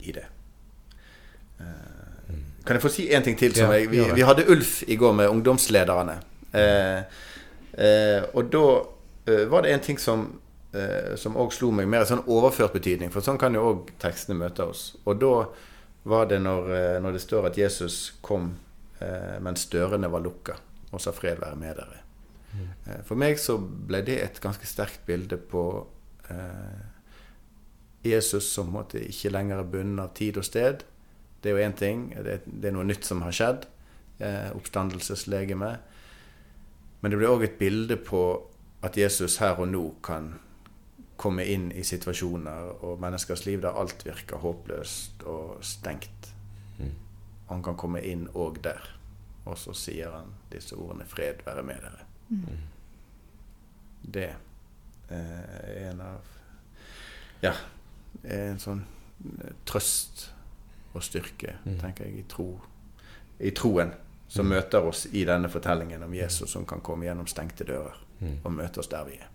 i 0.00 0.12
det. 0.12 0.24
Eh, 1.60 2.32
kan 2.66 2.76
jeg 2.76 2.82
få 2.82 2.92
si 2.92 3.06
en 3.14 3.22
ting 3.22 3.36
til? 3.38 3.54
Som 3.54 3.70
Ja, 3.70 3.78
jeg, 3.80 3.90
vi, 3.90 4.00
vi 4.14 4.24
hadde 4.24 4.46
Ulf 4.48 4.82
i 4.86 4.96
går 4.96 5.12
med 5.12 5.28
ungdomslederne. 5.28 6.16
Uh, 6.56 7.02
og 8.32 8.52
da 8.52 8.66
var 9.50 9.62
det 9.62 9.72
en 9.74 9.80
ting 9.80 10.00
som 10.00 10.28
som 11.16 11.38
òg 11.40 11.54
slo 11.56 11.70
meg, 11.72 11.86
mer 11.88 12.02
i 12.04 12.08
sånn 12.10 12.26
overført 12.28 12.74
betydning. 12.74 13.08
For 13.08 13.24
sånn 13.24 13.38
kan 13.40 13.54
jo 13.56 13.62
òg 13.64 13.94
tekstene 14.02 14.36
møte 14.36 14.66
oss. 14.68 14.82
Og 15.08 15.16
da 15.22 15.30
var 16.04 16.26
det 16.28 16.36
når, 16.42 16.68
når 17.00 17.16
det 17.16 17.22
står 17.22 17.46
at 17.48 17.56
Jesus 17.56 18.18
kom 18.20 18.50
eh, 19.00 19.38
mens 19.40 19.66
dørene 19.72 20.10
var 20.12 20.20
lukka, 20.24 20.58
og 20.92 21.00
sa 21.00 21.10
'fred 21.10 21.40
være 21.40 21.56
med 21.56 21.76
dere'. 21.76 22.02
Mm. 22.52 23.04
For 23.04 23.14
meg 23.14 23.38
så 23.38 23.58
ble 23.58 24.02
det 24.06 24.22
et 24.22 24.40
ganske 24.40 24.66
sterkt 24.66 25.06
bilde 25.06 25.36
på 25.36 25.86
eh, 26.30 26.84
Jesus 28.04 28.52
som 28.52 28.66
måtte 28.66 29.02
ikke 29.02 29.30
lenger 29.30 29.58
er 29.58 29.70
bundet 29.70 30.04
av 30.04 30.14
tid 30.14 30.36
og 30.36 30.44
sted. 30.44 30.84
Det 31.42 31.50
er 31.50 31.58
jo 31.58 31.68
én 31.68 31.76
ting. 31.76 32.14
Det, 32.24 32.40
det 32.46 32.68
er 32.68 32.72
noe 32.72 32.84
nytt 32.84 33.04
som 33.04 33.22
har 33.22 33.32
skjedd. 33.32 33.66
Eh, 34.18 34.56
oppstandelseslegeme. 34.56 35.78
Men 37.00 37.10
det 37.10 37.18
ble 37.18 37.28
òg 37.28 37.44
et 37.44 37.58
bilde 37.58 37.96
på 37.96 38.22
at 38.82 38.96
Jesus 38.96 39.36
her 39.36 39.58
og 39.60 39.68
nå 39.68 39.94
kan 40.02 40.34
komme 41.16 41.44
inn 41.44 41.72
i 41.72 41.82
situasjoner 41.82 42.84
og 42.84 43.00
menneskers 43.00 43.46
liv 43.46 43.62
der 43.62 43.76
alt 43.76 44.04
virker 44.06 44.36
håpløst 44.36 45.22
og 45.24 45.58
stengt. 45.64 46.32
Han 47.46 47.62
kan 47.62 47.76
komme 47.78 48.02
inn 48.02 48.26
òg 48.34 48.58
der. 48.64 48.82
Og 49.46 49.58
så 49.58 49.74
sier 49.76 50.10
han 50.10 50.34
disse 50.50 50.76
ordene 50.76 51.06
'Fred 51.06 51.44
være 51.46 51.62
med 51.62 51.82
dere'. 51.82 52.04
Det 54.02 54.34
eh, 55.10 55.18
er 55.18 55.90
en 55.90 56.00
av 56.00 56.32
Ja, 57.42 57.52
en 58.24 58.58
sånn 58.58 58.82
eh, 59.44 59.52
trøst 59.64 60.30
og 60.94 61.02
styrke, 61.02 61.58
tenker 61.80 62.04
jeg, 62.04 62.18
i 62.18 62.22
tro 62.28 62.60
i 63.38 63.50
troen 63.50 63.92
som 64.28 64.48
møter 64.48 64.86
oss 64.88 65.06
i 65.12 65.24
denne 65.28 65.48
fortellingen 65.52 66.02
om 66.02 66.14
Jesus 66.14 66.50
som 66.50 66.64
kan 66.66 66.80
komme 66.80 67.04
gjennom 67.04 67.26
stengte 67.26 67.64
dører 67.68 67.98
og 68.42 68.52
møte 68.52 68.80
oss 68.80 68.88
der 68.88 69.04
vi 69.04 69.18
er. 69.20 69.28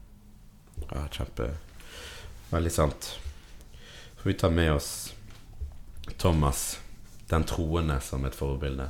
Ja, 0.90 1.06
kjempe 1.14 1.52
Veldig 2.52 2.72
sant. 2.72 3.20
Får 4.18 4.28
vi 4.28 4.34
tar 4.34 4.50
med 4.52 4.74
oss 4.74 5.14
Thomas, 6.18 6.80
den 7.30 7.44
troende, 7.44 8.00
som 8.02 8.26
et 8.26 8.36
forbilde. 8.36 8.90